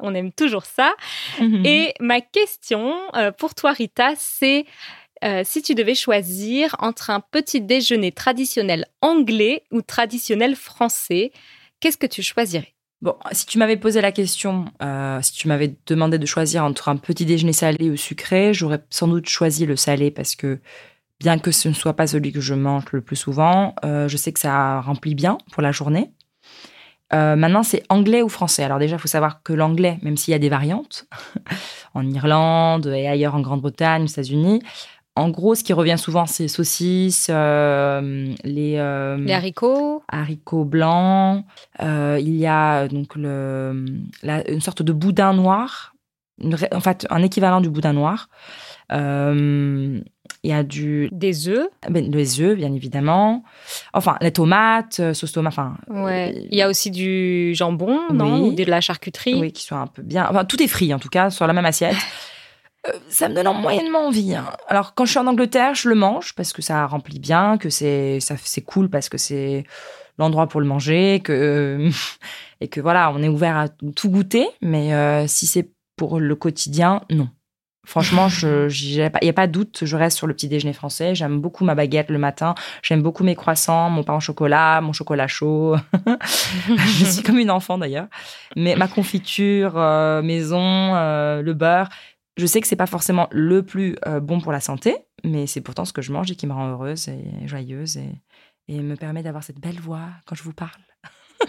On 0.00 0.12
aime 0.12 0.32
toujours 0.32 0.64
ça. 0.64 0.92
Mhm. 1.40 1.64
Et 1.64 1.94
ma 2.00 2.20
question 2.20 2.96
euh, 3.14 3.30
pour 3.30 3.54
toi, 3.54 3.70
Rita, 3.70 4.14
c'est 4.16 4.64
euh, 5.22 5.42
si 5.44 5.62
tu 5.62 5.76
devais 5.76 5.94
choisir 5.94 6.74
entre 6.80 7.10
un 7.10 7.20
petit 7.20 7.60
déjeuner 7.60 8.10
traditionnel 8.10 8.86
anglais 9.02 9.62
ou 9.70 9.82
traditionnel 9.82 10.56
français, 10.56 11.30
qu'est-ce 11.78 11.96
que 11.96 12.08
tu 12.08 12.24
choisirais? 12.24 12.74
Bon, 13.02 13.14
si 13.30 13.46
tu 13.46 13.56
m'avais 13.56 13.76
posé 13.76 14.00
la 14.00 14.10
question, 14.10 14.64
euh, 14.82 15.22
si 15.22 15.32
tu 15.32 15.46
m'avais 15.46 15.76
demandé 15.86 16.18
de 16.18 16.26
choisir 16.26 16.64
entre 16.64 16.88
un 16.88 16.96
petit 16.96 17.24
déjeuner 17.24 17.52
salé 17.52 17.88
ou 17.88 17.96
sucré, 17.96 18.52
j'aurais 18.52 18.82
sans 18.90 19.06
doute 19.06 19.28
choisi 19.28 19.64
le 19.64 19.76
salé 19.76 20.10
parce 20.10 20.34
que 20.34 20.58
bien 21.20 21.38
que 21.38 21.50
ce 21.52 21.68
ne 21.68 21.74
soit 21.74 21.94
pas 21.94 22.06
celui 22.06 22.32
que 22.32 22.40
je 22.40 22.54
mange 22.54 22.84
le 22.92 23.00
plus 23.02 23.16
souvent, 23.16 23.74
euh, 23.84 24.08
je 24.08 24.16
sais 24.16 24.32
que 24.32 24.40
ça 24.40 24.80
remplit 24.80 25.14
bien 25.14 25.38
pour 25.52 25.62
la 25.62 25.70
journée. 25.72 26.10
Euh, 27.12 27.34
maintenant, 27.36 27.62
c'est 27.64 27.82
anglais 27.88 28.22
ou 28.22 28.28
français. 28.28 28.62
Alors 28.62 28.78
déjà, 28.78 28.96
il 28.96 28.98
faut 29.00 29.08
savoir 29.08 29.42
que 29.42 29.52
l'anglais, 29.52 29.98
même 30.02 30.16
s'il 30.16 30.32
y 30.32 30.34
a 30.34 30.38
des 30.38 30.48
variantes, 30.48 31.06
en 31.94 32.08
Irlande 32.08 32.86
et 32.86 33.06
ailleurs 33.08 33.34
en 33.34 33.40
Grande-Bretagne, 33.40 34.04
aux 34.04 34.06
États-Unis, 34.06 34.62
en 35.16 35.28
gros, 35.28 35.56
ce 35.56 35.64
qui 35.64 35.72
revient 35.72 35.98
souvent, 35.98 36.24
c'est 36.26 36.46
saucisses, 36.46 37.26
euh, 37.30 38.32
les, 38.44 38.76
euh, 38.78 39.18
Les 39.18 39.32
haricots 39.32 40.02
haricots 40.08 40.64
blancs. 40.64 41.44
Euh, 41.82 42.16
il 42.20 42.36
y 42.36 42.46
a 42.46 42.86
donc 42.86 43.16
le, 43.16 43.84
la- 44.22 44.48
une 44.48 44.60
sorte 44.60 44.82
de 44.82 44.92
boudin 44.92 45.34
noir, 45.34 45.94
une 46.40 46.56
en 46.72 46.80
fait 46.80 47.08
un 47.10 47.22
équivalent 47.22 47.60
du 47.60 47.68
boudin 47.70 47.92
noir. 47.92 48.28
Il 50.42 50.50
y 50.50 50.54
a 50.54 50.62
du 50.62 51.08
Des 51.12 51.48
œufs 51.48 51.68
ben, 51.88 52.10
les 52.10 52.40
œufs 52.40 52.56
bien 52.56 52.72
évidemment. 52.72 53.44
Enfin 53.92 54.16
les 54.22 54.32
tomates, 54.32 54.98
euh, 55.00 55.12
sauce 55.14 55.32
tomate. 55.32 55.52
Enfin 55.52 55.76
Ouais. 55.88 56.32
euh, 56.34 56.46
Il 56.50 56.56
y 56.56 56.62
a 56.62 56.68
aussi 56.68 56.90
du 56.90 57.52
jambon, 57.54 57.98
non? 58.12 58.42
Oui. 58.42 58.48
Ou 58.48 58.52
de 58.54 58.64
la 58.64 58.80
charcuterie? 58.80 59.38
Oui 59.40 59.52
qui 59.52 59.64
soit 59.64 59.78
un 59.78 59.86
peu 59.86 60.02
bien. 60.02 60.26
Enfin 60.30 60.44
tout 60.46 60.62
est 60.62 60.66
frit 60.66 60.94
en 60.94 60.98
tout 60.98 61.10
cas 61.10 61.28
sur 61.30 61.46
la 61.46 61.52
même 61.52 61.66
assiette. 61.66 61.96
Euh, 62.88 62.92
ça 63.10 63.28
me 63.28 63.34
donne 63.34 63.46
en 63.46 63.52
moyennement 63.52 64.06
envie. 64.06 64.34
hein. 64.34 64.46
Alors 64.66 64.94
quand 64.94 65.04
je 65.04 65.10
suis 65.10 65.18
en 65.18 65.26
Angleterre, 65.26 65.74
je 65.74 65.86
le 65.86 65.94
mange 65.94 66.32
parce 66.34 66.54
que 66.54 66.62
ça 66.62 66.86
remplit 66.86 67.18
bien, 67.18 67.58
que 67.58 67.68
c'est 67.68 68.20
ça 68.20 68.36
c'est 68.42 68.62
cool 68.62 68.88
parce 68.88 69.10
que 69.10 69.18
c'est 69.18 69.64
l'endroit 70.16 70.46
pour 70.48 70.62
le 70.62 70.66
manger, 70.66 71.20
que 71.22 71.90
et 72.62 72.68
que 72.68 72.80
voilà, 72.80 73.12
on 73.14 73.22
est 73.22 73.28
ouvert 73.28 73.58
à 73.58 73.68
tout 73.68 74.08
goûter. 74.08 74.46
Mais 74.62 75.28
si 75.28 75.46
c'est 75.46 75.68
pour 75.96 76.20
le 76.20 76.34
quotidien, 76.34 77.02
non. 77.10 77.28
Franchement, 77.86 78.28
il 78.42 78.96
n'y 78.96 79.28
a 79.28 79.32
pas 79.32 79.46
de 79.46 79.52
doute, 79.52 79.80
je 79.82 79.96
reste 79.96 80.16
sur 80.16 80.26
le 80.26 80.34
petit 80.34 80.48
déjeuner 80.48 80.74
français. 80.74 81.14
J'aime 81.14 81.40
beaucoup 81.40 81.64
ma 81.64 81.74
baguette 81.74 82.10
le 82.10 82.18
matin. 82.18 82.54
J'aime 82.82 83.02
beaucoup 83.02 83.24
mes 83.24 83.34
croissants, 83.34 83.88
mon 83.88 84.04
pain 84.04 84.16
au 84.16 84.20
chocolat, 84.20 84.80
mon 84.82 84.92
chocolat 84.92 85.26
chaud. 85.26 85.76
je 86.68 87.04
suis 87.04 87.22
comme 87.22 87.38
une 87.38 87.50
enfant 87.50 87.78
d'ailleurs. 87.78 88.08
Mais 88.54 88.76
ma 88.76 88.86
confiture 88.86 89.78
euh, 89.78 90.20
maison, 90.20 90.60
euh, 90.94 91.40
le 91.40 91.54
beurre, 91.54 91.88
je 92.36 92.46
sais 92.46 92.60
que 92.60 92.66
c'est 92.66 92.76
pas 92.76 92.86
forcément 92.86 93.28
le 93.32 93.62
plus 93.62 93.96
euh, 94.06 94.20
bon 94.20 94.40
pour 94.40 94.52
la 94.52 94.60
santé, 94.60 94.96
mais 95.24 95.46
c'est 95.46 95.60
pourtant 95.62 95.84
ce 95.84 95.92
que 95.92 96.02
je 96.02 96.12
mange 96.12 96.30
et 96.30 96.36
qui 96.36 96.46
me 96.46 96.52
rend 96.52 96.68
heureuse 96.68 97.08
et 97.08 97.46
joyeuse 97.46 97.96
et, 97.96 98.10
et 98.68 98.80
me 98.80 98.94
permet 98.94 99.22
d'avoir 99.22 99.42
cette 99.42 99.58
belle 99.58 99.80
voix 99.80 100.06
quand 100.26 100.34
je 100.34 100.42
vous 100.42 100.52
parle. 100.52 100.70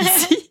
Ici. 0.00 0.50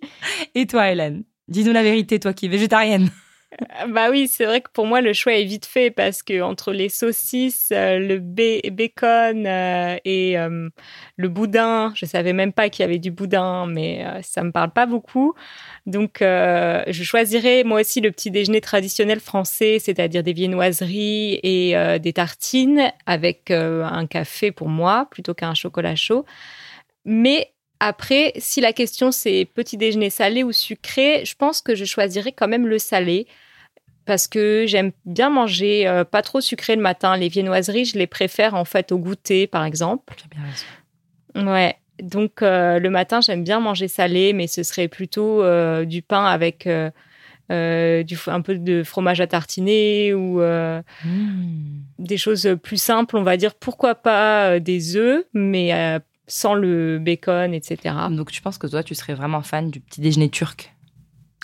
Et 0.54 0.67
toi, 0.67 0.91
Hélène? 0.91 1.24
Dis-nous 1.48 1.74
la 1.74 1.84
vérité, 1.84 2.19
toi 2.19 2.34
qui 2.34 2.45
es 2.45 2.50
végétarienne. 2.50 3.10
Bah 3.89 4.10
oui, 4.10 4.27
c'est 4.27 4.45
vrai 4.45 4.62
que 4.62 4.69
pour 4.71 4.86
moi, 4.86 5.01
le 5.01 5.13
choix 5.13 5.34
est 5.34 5.43
vite 5.45 5.65
fait 5.65 5.91
parce 5.91 6.23
que 6.23 6.41
entre 6.41 6.71
les 6.73 6.89
saucisses, 6.89 7.69
euh, 7.71 7.99
le 7.99 8.19
bacon 8.19 9.45
euh, 9.47 9.97
et 10.05 10.38
euh, 10.38 10.69
le 11.17 11.29
boudin, 11.29 11.93
je 11.95 12.05
savais 12.05 12.34
même 12.34 12.53
pas 12.53 12.69
qu'il 12.69 12.84
y 12.84 12.86
avait 12.88 12.99
du 12.99 13.12
boudin, 13.12 13.65
mais 13.67 14.05
ça 14.23 14.43
me 14.43 14.51
parle 14.51 14.71
pas 14.71 14.86
beaucoup. 14.86 15.34
Donc, 15.86 16.17
je 16.21 17.03
choisirais 17.03 17.63
moi 17.63 17.81
aussi 17.81 18.01
le 18.01 18.12
petit 18.12 18.31
déjeuner 18.31 18.62
traditionnel 18.62 19.19
français, 19.19 19.79
c'est-à-dire 19.79 20.23
des 20.23 20.34
viennoiseries 20.34 21.39
et 21.43 21.99
des 21.99 22.13
tartines 22.13 22.91
avec 23.05 23.51
un 23.51 24.08
café 24.08 24.51
pour 24.51 24.69
moi 24.69 25.08
plutôt 25.12 25.34
qu'un 25.34 25.53
chocolat 25.53 25.95
chaud. 25.95 26.25
Mais 27.05 27.53
après, 27.79 28.33
si 28.38 28.61
la 28.61 28.73
question 28.73 29.11
c'est 29.11 29.47
petit 29.53 29.77
déjeuner 29.77 30.09
salé 30.09 30.43
ou 30.43 30.51
sucré, 30.51 31.23
je 31.25 31.35
pense 31.35 31.61
que 31.61 31.75
je 31.75 31.85
choisirais 31.85 32.31
quand 32.31 32.47
même 32.47 32.67
le 32.67 32.79
salé 32.79 33.27
parce 34.05 34.27
que 34.27 34.65
j'aime 34.67 34.91
bien 35.05 35.29
manger 35.29 35.88
euh, 35.88 36.03
pas 36.03 36.21
trop 36.21 36.41
sucré 36.41 36.75
le 36.75 36.81
matin. 36.81 37.17
Les 37.17 37.27
viennoiseries, 37.27 37.85
je 37.85 37.97
les 37.97 38.07
préfère 38.07 38.53
en 38.53 38.65
fait 38.65 38.91
au 38.91 38.97
goûter, 38.97 39.47
par 39.47 39.65
exemple. 39.65 40.13
Bien 40.31 40.43
raison. 40.43 41.49
Ouais. 41.51 41.75
Donc 42.01 42.41
euh, 42.41 42.79
le 42.79 42.89
matin, 42.89 43.21
j'aime 43.21 43.43
bien 43.43 43.59
manger 43.59 43.88
salé, 43.88 44.33
mais 44.33 44.47
ce 44.47 44.63
serait 44.63 44.88
plutôt 44.88 45.41
euh, 45.43 45.85
du 45.85 46.01
pain 46.01 46.25
avec 46.25 46.67
du, 46.67 48.17
un 48.27 48.41
peu 48.41 48.57
de 48.57 48.83
fromage 48.83 49.21
à 49.21 49.27
tartiner 49.27 50.13
ou 50.13 50.39
Mmh. 50.39 51.81
des 51.99 52.17
choses 52.17 52.57
plus 52.61 52.81
simples, 52.81 53.17
on 53.17 53.23
va 53.23 53.38
dire. 53.38 53.55
Pourquoi 53.55 53.95
pas 53.95 54.59
des 54.59 54.95
œufs, 54.97 55.25
mais 55.33 55.99
sans 56.27 56.53
le 56.55 56.99
bacon, 56.99 57.53
etc. 57.53 57.95
Donc 58.11 58.31
tu 58.31 58.41
penses 58.41 58.57
que 58.57 58.67
toi, 58.67 58.83
tu 58.83 58.95
serais 58.95 59.13
vraiment 59.13 59.41
fan 59.41 59.69
du 59.71 59.79
petit 59.79 60.01
déjeuner 60.01 60.29
turc? 60.29 60.73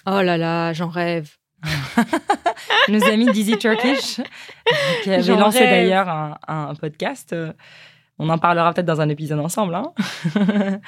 Oh 0.08 0.22
là 0.22 0.38
là, 0.38 0.74
j'en 0.74 0.90
rêve. 0.90 1.32
Nos 2.90 3.04
amis 3.04 3.32
d'Easy 3.32 3.58
Turkish, 3.58 4.20
qui 5.04 5.12
avaient 5.12 5.36
lancé 5.36 5.60
d'ailleurs 5.60 6.10
un, 6.10 6.38
un 6.48 6.74
podcast. 6.76 7.34
euh, 7.34 7.54
On 8.18 8.30
en 8.30 8.38
parlera 8.40 8.74
peut-être 8.74 8.88
dans 8.88 9.02
un 9.02 9.10
épisode 9.10 9.40
ensemble. 9.40 9.76
hein. 9.76 9.94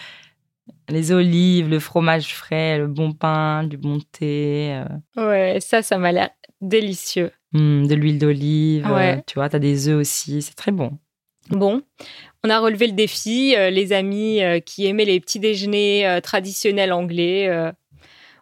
Les 0.89 1.11
olives, 1.11 1.69
le 1.69 1.79
fromage 1.79 2.33
frais, 2.33 2.77
le 2.77 2.87
bon 2.87 3.11
pain, 3.11 3.63
du 3.65 3.77
bon 3.77 3.99
thé, 4.11 4.81
euh, 5.17 5.27
Ouais, 5.27 5.59
ça, 5.59 5.81
ça 5.81 5.97
m'a 5.97 6.11
l'air 6.11 6.29
délicieux. 6.61 7.31
hmm, 7.51 7.85
de 7.85 7.95
l'huile 7.95 8.17
d'olive. 8.17 8.85
euh, 8.87 8.95
Ouais. 8.95 9.23
tu 9.27 9.35
vois, 9.35 9.49
tu 9.49 9.57
as 9.57 9.59
des 9.59 9.89
œufs 9.89 9.99
aussi. 9.99 10.41
C'est 10.41 10.55
très 10.55 10.71
bon. 10.71 10.97
Bon, 11.49 11.81
on 12.43 12.49
a 12.49 12.59
relevé 12.59 12.87
le 12.87 12.93
défi. 12.93 13.55
euh, 13.55 13.69
les 13.69 13.93
amis 13.93 14.43
euh, 14.43 14.59
qui 14.59 14.85
aimaient 14.85 15.05
les 15.05 15.19
petits 15.19 15.39
déjeuners 15.39 16.07
euh, 16.07 16.19
traditionnels 16.19 16.91
anglais, 16.91 17.49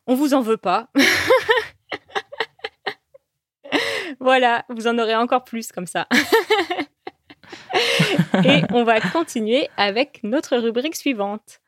on 0.07 0.15
vous 0.15 0.33
en 0.33 0.41
veut 0.41 0.57
pas. 0.57 0.89
voilà, 4.19 4.65
vous 4.69 4.87
en 4.87 4.97
aurez 4.97 5.15
encore 5.15 5.43
plus 5.43 5.71
comme 5.71 5.85
ça. 5.85 6.07
Et 8.43 8.61
on 8.71 8.83
va 8.83 8.99
continuer 8.99 9.69
avec 9.77 10.21
notre 10.23 10.57
rubrique 10.57 10.95
suivante. 10.95 11.61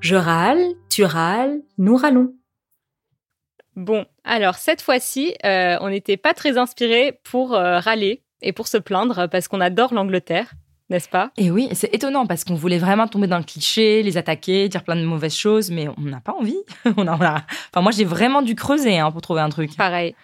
Je 0.00 0.14
râle, 0.14 0.64
tu 0.88 1.04
râles, 1.04 1.62
nous 1.78 1.96
râlons. 1.96 2.34
Bon, 3.76 4.06
alors 4.24 4.54
cette 4.56 4.80
fois-ci, 4.82 5.34
euh, 5.44 5.76
on 5.80 5.90
n'était 5.90 6.16
pas 6.16 6.32
très 6.34 6.56
inspiré 6.58 7.20
pour 7.24 7.54
euh, 7.54 7.78
râler 7.78 8.22
et 8.42 8.52
pour 8.52 8.68
se 8.68 8.78
plaindre 8.78 9.28
parce 9.30 9.48
qu'on 9.48 9.60
adore 9.60 9.92
l'Angleterre, 9.92 10.52
n'est-ce 10.88 11.08
pas? 11.08 11.30
Et 11.36 11.50
oui, 11.50 11.68
c'est 11.72 11.94
étonnant 11.94 12.26
parce 12.26 12.44
qu'on 12.44 12.54
voulait 12.54 12.78
vraiment 12.78 13.06
tomber 13.06 13.26
dans 13.26 13.38
le 13.38 13.44
cliché, 13.44 14.02
les 14.02 14.16
attaquer, 14.16 14.68
dire 14.70 14.82
plein 14.82 14.96
de 14.96 15.02
mauvaises 15.04 15.36
choses, 15.36 15.70
mais 15.70 15.88
on 15.88 16.00
n'a 16.00 16.20
pas 16.20 16.32
envie. 16.32 16.56
on 16.96 17.06
a, 17.06 17.16
on 17.16 17.20
a- 17.22 17.42
Enfin, 17.72 17.82
moi, 17.82 17.92
j'ai 17.92 18.04
vraiment 18.04 18.40
dû 18.42 18.54
creuser 18.54 18.98
hein, 18.98 19.10
pour 19.10 19.20
trouver 19.20 19.42
un 19.42 19.50
truc. 19.50 19.76
Pareil. 19.76 20.14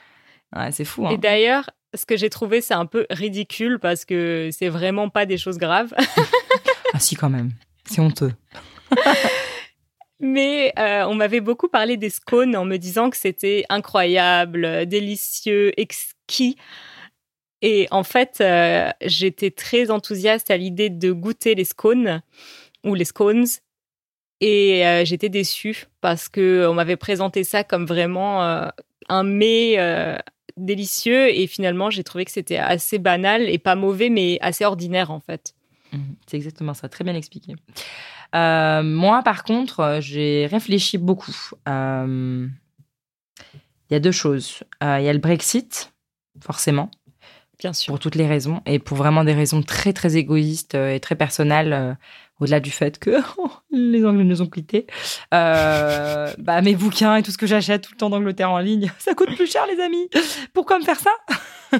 Ouais, 0.57 0.71
c'est 0.73 0.85
fou. 0.85 1.07
Hein. 1.07 1.11
Et 1.11 1.19
d'ailleurs, 1.19 1.69
ce 1.95 2.07
que 2.07 2.17
j'ai 2.17 2.31
trouvé, 2.31 2.61
c'est 2.63 2.75
un 2.75 2.87
peu 2.87 3.07
ridicule 3.11 3.79
parce 3.81 4.05
que 4.07 4.49
c'est 4.53 4.69
vraiment 4.71 5.09
pas 5.11 5.27
des 5.27 5.37
choses 5.39 5.59
graves. 5.59 5.95
Ah 6.95 6.99
si, 6.99 7.17
quand 7.17 7.31
même. 7.31 7.53
C'est 7.87 8.03
honteux. 8.03 8.33
Mais 10.23 10.73
euh, 10.79 11.05
on 11.07 11.15
m'avait 11.15 11.41
beaucoup 11.41 11.69
parlé 11.69 11.97
des 11.97 12.09
scones 12.09 12.57
en 12.57 12.65
me 12.65 12.77
disant 12.77 13.11
que 13.11 13.17
c'était 13.17 13.65
incroyable, 13.69 14.65
euh, 14.65 14.85
délicieux, 14.85 15.73
exquis. 15.79 16.57
Et 17.61 17.89
en 17.91 18.05
fait, 18.05 18.39
euh, 18.41 18.89
j'étais 19.03 19.51
très 19.51 19.91
enthousiaste 19.91 20.51
à 20.53 20.57
l'idée 20.57 20.91
de 20.91 21.11
goûter 21.11 21.57
les 21.57 21.65
scones 21.65 22.23
ou 22.85 22.95
les 22.95 23.05
scones. 23.05 23.47
Et 24.41 24.83
j'étais 25.05 25.29
déçue 25.29 25.87
parce 26.01 26.29
que 26.29 26.67
on 26.69 26.75
m'avait 26.75 26.97
présenté 26.97 27.45
ça 27.45 27.63
comme 27.63 27.87
vraiment 27.87 28.43
un 29.09 29.23
mets 29.23 29.77
délicieux. 30.57 31.29
Et 31.29 31.47
finalement, 31.47 31.91
j'ai 31.91 32.03
trouvé 32.03 32.25
que 32.25 32.33
c'était 32.33 32.57
assez 32.57 32.99
banal 32.99 33.49
et 33.49 33.59
pas 33.59 33.77
mauvais, 33.77 34.09
mais 34.11 34.39
assez 34.41 34.65
ordinaire 34.65 35.13
en 35.13 35.21
fait. 35.21 35.55
Mhm, 35.93 36.17
C'est 36.27 36.37
exactement 36.37 36.75
ça, 36.75 36.89
très 36.89 37.05
bien 37.05 37.15
expliqué. 37.15 37.55
Euh, 38.35 38.83
moi, 38.83 39.23
par 39.23 39.45
contre, 39.45 39.81
euh, 39.81 40.01
j'ai 40.01 40.47
réfléchi 40.47 40.99
beaucoup. 40.99 41.35
Euh, 41.69 42.47
Il 43.91 43.93
y 43.93 43.97
a 43.97 44.01
deux 44.01 44.13
choses. 44.13 44.63
Euh, 44.83 44.99
Il 45.01 45.05
y 45.05 45.09
a 45.09 45.13
le 45.13 45.19
Brexit, 45.19 45.93
forcément, 46.41 46.91
Bien 47.59 47.73
sûr. 47.73 47.93
pour 47.93 47.99
toutes 47.99 48.15
les 48.15 48.27
raisons, 48.27 48.63
et 48.67 48.79
pour 48.79 48.97
vraiment 48.97 49.25
des 49.25 49.35
raisons 49.35 49.63
très, 49.63 49.93
très 49.93 50.17
égoïstes 50.17 50.75
euh, 50.75 50.95
et 50.95 51.01
très 51.01 51.15
personnelles, 51.15 51.73
euh, 51.73 51.95
au-delà 52.41 52.59
du 52.61 52.71
fait 52.71 52.99
que 52.99 53.11
les 53.71 54.05
Anglais 54.05 54.25
nous 54.25 54.41
ont 54.43 54.47
quittés. 54.49 54.87
Euh, 55.35 56.33
bah, 56.39 56.61
mes 56.63 56.75
bouquins 56.75 57.17
et 57.17 57.23
tout 57.23 57.31
ce 57.31 57.39
que 57.39 57.47
j'achète 57.47 57.83
tout 57.83 57.93
le 57.93 57.99
temps 57.99 58.11
d'Angleterre 58.11 58.51
en 58.51 58.59
ligne, 58.59 58.91
ça 58.99 59.15
coûte 59.15 59.35
plus 59.37 59.51
cher, 59.51 59.65
les 59.67 59.81
amis. 59.81 60.09
Pourquoi 60.55 60.79
me 60.79 60.85
faire 60.85 60.99
ça? 60.99 61.11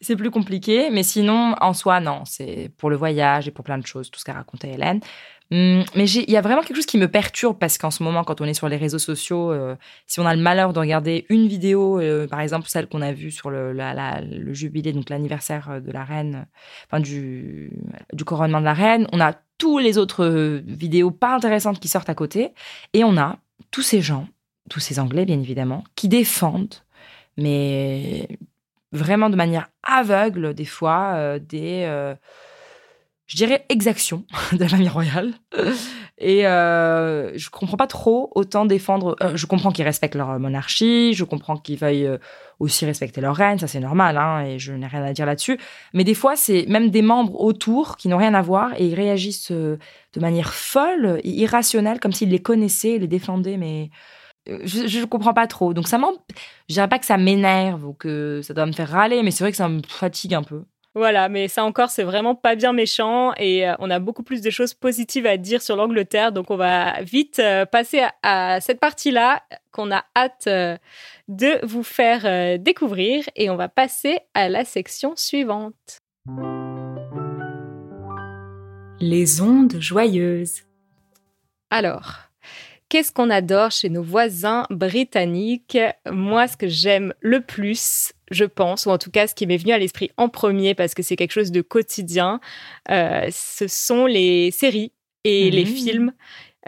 C'est 0.00 0.16
plus 0.16 0.30
compliqué, 0.30 0.88
mais 0.90 1.02
sinon, 1.02 1.54
en 1.60 1.72
soi, 1.74 2.00
non. 2.00 2.24
C'est 2.26 2.70
pour 2.76 2.90
le 2.90 2.96
voyage 2.96 3.48
et 3.48 3.50
pour 3.50 3.64
plein 3.64 3.78
de 3.78 3.86
choses, 3.86 4.10
tout 4.10 4.20
ce 4.20 4.24
qu'a 4.24 4.34
raconté 4.34 4.68
Hélène. 4.72 5.00
Hum, 5.52 5.84
mais 5.94 6.10
il 6.10 6.28
y 6.28 6.36
a 6.36 6.40
vraiment 6.40 6.62
quelque 6.62 6.74
chose 6.74 6.86
qui 6.86 6.98
me 6.98 7.06
perturbe 7.06 7.56
parce 7.58 7.78
qu'en 7.78 7.92
ce 7.92 8.02
moment, 8.02 8.24
quand 8.24 8.40
on 8.40 8.46
est 8.46 8.54
sur 8.54 8.68
les 8.68 8.76
réseaux 8.76 8.98
sociaux, 8.98 9.52
euh, 9.52 9.76
si 10.08 10.18
on 10.18 10.26
a 10.26 10.34
le 10.34 10.42
malheur 10.42 10.72
de 10.72 10.80
regarder 10.80 11.24
une 11.28 11.46
vidéo, 11.46 12.00
euh, 12.00 12.26
par 12.26 12.40
exemple 12.40 12.68
celle 12.68 12.88
qu'on 12.88 13.00
a 13.00 13.12
vue 13.12 13.30
sur 13.30 13.50
le, 13.50 13.72
jubilé, 14.52 14.92
donc 14.92 15.08
l'anniversaire 15.08 15.70
euh, 15.70 15.80
de 15.80 15.92
la 15.92 16.02
reine, 16.02 16.46
enfin 16.86 16.98
du, 16.98 17.70
du 18.12 18.24
couronnement 18.24 18.58
de 18.58 18.64
la 18.64 18.74
reine, 18.74 19.06
on 19.12 19.20
a 19.20 19.34
tous 19.56 19.78
les 19.78 19.98
autres 19.98 20.26
vidéos 20.66 21.12
pas 21.12 21.36
intéressantes 21.36 21.78
qui 21.78 21.88
sortent 21.88 22.10
à 22.10 22.14
côté, 22.14 22.52
et 22.92 23.04
on 23.04 23.16
a 23.16 23.38
tous 23.70 23.82
ces 23.82 24.02
gens, 24.02 24.26
tous 24.68 24.80
ces 24.80 24.98
Anglais 24.98 25.26
bien 25.26 25.38
évidemment, 25.38 25.84
qui 25.94 26.08
défendent, 26.08 26.74
mais 27.36 28.26
vraiment 28.90 29.30
de 29.30 29.36
manière 29.36 29.68
aveugle 29.84 30.54
des 30.54 30.64
fois 30.64 31.38
des 31.38 32.16
je 33.26 33.36
dirais 33.36 33.64
exactions 33.68 34.24
de 34.52 34.58
la 34.58 34.68
famille 34.68 34.88
royale. 34.88 35.34
Et 36.18 36.46
euh, 36.46 37.36
je 37.36 37.50
comprends 37.50 37.76
pas 37.76 37.86
trop 37.86 38.30
autant 38.34 38.64
défendre 38.64 39.16
euh, 39.22 39.36
je 39.36 39.44
comprends 39.44 39.70
qu'ils 39.70 39.84
respectent 39.84 40.14
leur 40.14 40.38
monarchie 40.38 41.12
je 41.12 41.24
comprends 41.24 41.58
qu'ils 41.58 41.76
veuillent 41.76 42.06
euh, 42.06 42.16
aussi 42.58 42.86
respecter 42.86 43.20
leur 43.20 43.36
reine 43.36 43.58
ça 43.58 43.66
c'est 43.66 43.80
normal 43.80 44.16
hein, 44.16 44.42
et 44.46 44.58
je 44.58 44.72
n'ai 44.72 44.86
rien 44.86 45.02
à 45.04 45.12
dire 45.12 45.26
là-dessus. 45.26 45.58
Mais 45.92 46.04
des 46.04 46.14
fois 46.14 46.34
c'est 46.34 46.64
même 46.68 46.88
des 46.90 47.02
membres 47.02 47.38
autour 47.38 47.98
qui 47.98 48.08
n'ont 48.08 48.16
rien 48.16 48.32
à 48.32 48.40
voir 48.40 48.72
et 48.78 48.86
ils 48.86 48.94
réagissent 48.94 49.50
euh, 49.50 49.78
de 50.14 50.20
manière 50.20 50.54
folle 50.54 51.20
et 51.22 51.30
irrationnelle 51.30 52.00
comme 52.00 52.12
s'ils 52.12 52.30
les 52.30 52.40
connaissaient 52.40 52.96
les 52.96 53.08
défendaient 53.08 53.58
mais 53.58 53.90
euh, 54.48 54.60
je, 54.64 54.86
je 54.86 55.04
comprends 55.04 55.34
pas 55.34 55.46
trop. 55.46 55.74
Donc 55.74 55.88
ça 55.88 55.98
m'en 55.98 56.12
je 56.68 56.74
dirais 56.74 56.88
pas 56.88 56.98
que 56.98 57.06
ça 57.06 57.16
m'énerve 57.16 57.84
ou 57.84 57.92
que 57.92 58.40
ça 58.42 58.54
doit 58.54 58.66
me 58.66 58.72
faire 58.72 58.90
râler, 58.90 59.22
mais 59.22 59.30
c'est 59.30 59.44
vrai 59.44 59.50
que 59.50 59.56
ça 59.56 59.68
me 59.68 59.82
fatigue 59.86 60.34
un 60.34 60.42
peu. 60.42 60.64
Voilà, 60.96 61.28
mais 61.28 61.46
ça 61.46 61.62
encore, 61.62 61.90
c'est 61.90 62.04
vraiment 62.04 62.34
pas 62.34 62.54
bien 62.54 62.72
méchant 62.72 63.34
et 63.36 63.68
euh, 63.68 63.74
on 63.80 63.90
a 63.90 63.98
beaucoup 63.98 64.22
plus 64.22 64.40
de 64.40 64.48
choses 64.48 64.72
positives 64.72 65.26
à 65.26 65.36
dire 65.36 65.60
sur 65.60 65.76
l'Angleterre, 65.76 66.32
donc 66.32 66.50
on 66.50 66.56
va 66.56 67.02
vite 67.02 67.38
euh, 67.38 67.66
passer 67.66 68.00
à, 68.22 68.54
à 68.54 68.60
cette 68.62 68.80
partie-là 68.80 69.42
qu'on 69.72 69.92
a 69.92 70.06
hâte 70.16 70.46
euh, 70.46 70.78
de 71.28 71.60
vous 71.66 71.82
faire 71.82 72.22
euh, 72.24 72.56
découvrir 72.56 73.24
et 73.36 73.50
on 73.50 73.56
va 73.56 73.68
passer 73.68 74.20
à 74.32 74.48
la 74.48 74.64
section 74.64 75.14
suivante. 75.16 75.98
Les 78.98 79.42
ondes 79.42 79.76
joyeuses. 79.78 80.62
Alors, 81.68 82.25
qu'est-ce 82.88 83.12
qu'on 83.12 83.30
adore 83.30 83.70
chez 83.70 83.88
nos 83.88 84.02
voisins 84.02 84.66
britanniques? 84.70 85.78
Moi, 86.10 86.48
ce 86.48 86.56
que 86.56 86.68
j'aime 86.68 87.12
le 87.20 87.40
plus, 87.40 88.12
je 88.30 88.44
pense, 88.44 88.86
ou 88.86 88.90
en 88.90 88.98
tout 88.98 89.10
cas 89.10 89.26
ce 89.26 89.34
qui 89.34 89.46
m'est 89.46 89.56
venu 89.56 89.72
à 89.72 89.78
l'esprit 89.78 90.10
en 90.16 90.28
premier 90.28 90.74
parce 90.74 90.94
que 90.94 91.02
c'est 91.02 91.16
quelque 91.16 91.32
chose 91.32 91.50
de 91.50 91.62
quotidien, 91.62 92.40
euh, 92.90 93.28
ce 93.30 93.66
sont 93.68 94.06
les 94.06 94.50
séries 94.50 94.92
et 95.24 95.50
les 95.50 95.64
films. 95.64 96.12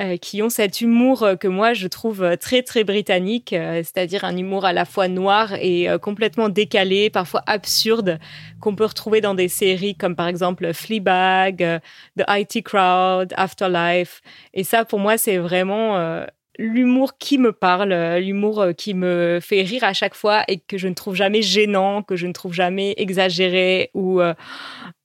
Euh, 0.00 0.16
qui 0.16 0.42
ont 0.42 0.48
cet 0.48 0.80
humour 0.80 1.24
euh, 1.24 1.34
que 1.34 1.48
moi 1.48 1.72
je 1.74 1.88
trouve 1.88 2.22
euh, 2.22 2.36
très 2.36 2.62
très 2.62 2.84
britannique, 2.84 3.48
c'est-à-dire 3.50 4.24
un 4.24 4.36
humour 4.36 4.64
à 4.64 4.72
la 4.72 4.84
fois 4.84 5.08
noir 5.08 5.54
et 5.54 5.88
complètement 6.00 6.48
décalé, 6.48 7.10
parfois 7.10 7.42
absurde, 7.46 8.20
qu'on 8.60 8.76
peut 8.76 8.84
retrouver 8.84 9.20
dans 9.20 9.34
des 9.34 9.48
séries 9.48 9.96
comme 9.96 10.14
par 10.14 10.28
exemple 10.28 10.72
Fleabag, 10.72 11.80
The 12.16 12.24
IT 12.28 12.64
Crowd, 12.64 13.34
Afterlife. 13.36 14.20
Et 14.54 14.62
ça, 14.62 14.84
pour 14.84 15.00
moi, 15.00 15.18
c'est 15.18 15.38
vraiment 15.38 16.24
l'humour 16.58 17.18
qui 17.18 17.38
me 17.38 17.52
parle, 17.52 17.92
l'humour 18.18 18.66
qui 18.76 18.94
me 18.94 19.40
fait 19.42 19.62
rire 19.62 19.84
à 19.84 19.94
chaque 19.94 20.14
fois 20.14 20.44
et 20.48 20.58
que 20.58 20.78
je 20.78 20.88
ne 20.88 20.94
trouve 20.94 21.14
jamais 21.14 21.42
gênant, 21.42 22.02
que 22.02 22.16
je 22.16 22.26
ne 22.26 22.32
trouve 22.32 22.52
jamais 22.52 22.94
exagéré 22.98 23.90
ou, 23.94 24.20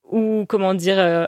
ou 0.03 0.45
comment 0.47 0.73
dire, 0.73 1.27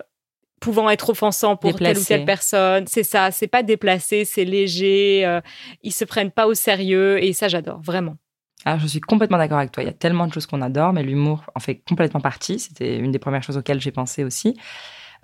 pouvant 0.65 0.89
être 0.89 1.11
offensant 1.11 1.55
pour 1.55 1.75
telle 1.75 1.89
ou 1.89 1.89
Déplacé. 1.89 2.07
telle 2.07 2.25
personne. 2.25 2.85
C'est 2.87 3.03
ça, 3.03 3.29
c'est 3.29 3.47
pas 3.47 3.61
déplacé, 3.61 4.25
c'est 4.25 4.45
léger, 4.45 5.23
euh, 5.23 5.39
ils 5.83 5.91
se 5.91 6.05
prennent 6.05 6.31
pas 6.31 6.47
au 6.47 6.55
sérieux 6.55 7.23
et 7.23 7.33
ça, 7.33 7.47
j'adore, 7.47 7.79
vraiment. 7.81 8.17
Alors, 8.65 8.79
je 8.79 8.87
suis 8.87 8.99
complètement 8.99 9.37
d'accord 9.37 9.59
avec 9.59 9.71
toi. 9.71 9.83
Il 9.83 9.85
y 9.85 9.89
a 9.89 9.93
tellement 9.93 10.25
de 10.25 10.33
choses 10.33 10.47
qu'on 10.47 10.63
adore, 10.63 10.91
mais 10.91 11.03
l'humour 11.03 11.43
en 11.53 11.59
fait 11.59 11.83
complètement 11.87 12.19
partie. 12.19 12.57
C'était 12.57 12.97
une 12.97 13.11
des 13.11 13.19
premières 13.19 13.43
choses 13.43 13.57
auxquelles 13.57 13.79
j'ai 13.79 13.91
pensé 13.91 14.23
aussi. 14.23 14.57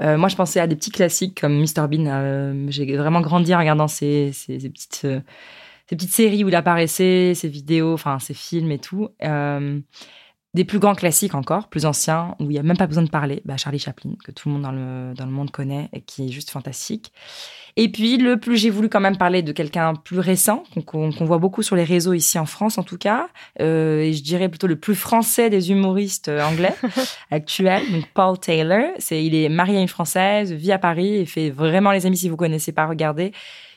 Euh, 0.04 0.16
moi, 0.16 0.30
je 0.30 0.36
pensais 0.36 0.60
à 0.60 0.68
des 0.68 0.76
petits 0.76 0.92
classiques 0.92 1.42
comme 1.42 1.60
Mr 1.60 1.88
Bean. 1.90 2.06
Euh, 2.06 2.66
j'ai 2.70 2.96
vraiment 2.96 3.22
grandi 3.22 3.56
en 3.56 3.58
regardant 3.58 3.88
ces, 3.88 4.32
ces, 4.32 4.60
ces 4.60 4.70
petites, 4.70 5.02
euh, 5.06 5.22
ces 5.90 5.96
petites 5.96 6.12
séries 6.12 6.44
où 6.44 6.50
il 6.50 6.56
apparaissait, 6.56 7.34
ces 7.34 7.48
vidéos, 7.48 7.94
enfin, 7.94 8.20
ces 8.20 8.36
films 8.36 8.72
et 8.72 8.80
tout. 8.80 9.10
Des 10.54 10.66
plus 10.66 10.80
grands 10.80 10.96
classiques 10.96 11.34
encore, 11.34 11.70
plus 11.70 11.86
anciens, 11.86 12.36
où 12.42 12.44
il 12.44 12.50
n'y 12.50 12.60
a 12.60 12.64
même 12.64 12.76
pas 12.76 12.86
besoin 12.88 13.04
de 13.04 13.10
parler. 13.10 13.42
Bah, 13.46 13.56
Charlie 13.56 13.80
Chaplin, 13.80 14.12
que 14.26 14.32
tout 14.32 14.50
le 14.50 14.54
monde 14.54 14.64
dans 14.64 14.74
le, 14.74 15.14
dans 15.16 15.26
le 15.26 15.32
monde 15.32 15.50
connaît 15.50 15.88
et 15.94 16.02
qui 16.02 16.28
est 16.28 16.32
juste 16.32 16.50
fantastique. 16.50 17.14
Et 17.78 17.90
puis, 17.90 18.18
le 18.18 18.38
plus, 18.38 18.58
j'ai 18.58 18.70
voulu 18.70 18.90
quand 18.90 19.00
même 19.00 19.16
parler 19.18 19.44
de 19.44 19.54
quelqu'un 19.54 19.94
plus 19.96 20.20
récent, 20.20 20.64
qu'on 20.74 20.82
qu'on- 20.82 21.12
qu'on 21.14 21.24
voit 21.24 21.38
beaucoup 21.38 21.64
sur 21.64 21.78
les 21.78 21.86
réseaux 21.86 22.12
ici 22.12 22.38
en 22.38 22.46
France 22.46 22.78
en 22.78 22.84
tout 22.84 22.98
cas, 22.98 23.30
euh, 23.62 24.02
et 24.02 24.12
je 24.12 24.22
dirais 24.24 24.50
plutôt 24.50 24.68
le 24.68 24.76
plus 24.78 24.94
français 24.96 25.50
des 25.50 25.72
humoristes 25.72 26.28
euh, 26.28 26.44
anglais 26.44 26.76
actuels, 27.32 27.90
donc 27.90 28.06
Paul 28.14 28.38
Taylor. 28.38 28.90
C'est, 29.00 29.24
il 29.24 29.34
est 29.36 29.48
marié 29.48 29.78
à 29.78 29.82
une 29.82 29.88
Française, 29.88 30.52
vit 30.52 30.74
à 30.74 30.80
Paris 30.80 31.16
et 31.16 31.26
fait 31.26 31.50
vraiment 31.50 31.92
les 31.94 32.06
amis 32.06 32.18
si 32.18 32.28
vous 32.28 32.36
connaissez 32.36 32.74
pas, 32.74 32.88
regardez. 32.88 33.32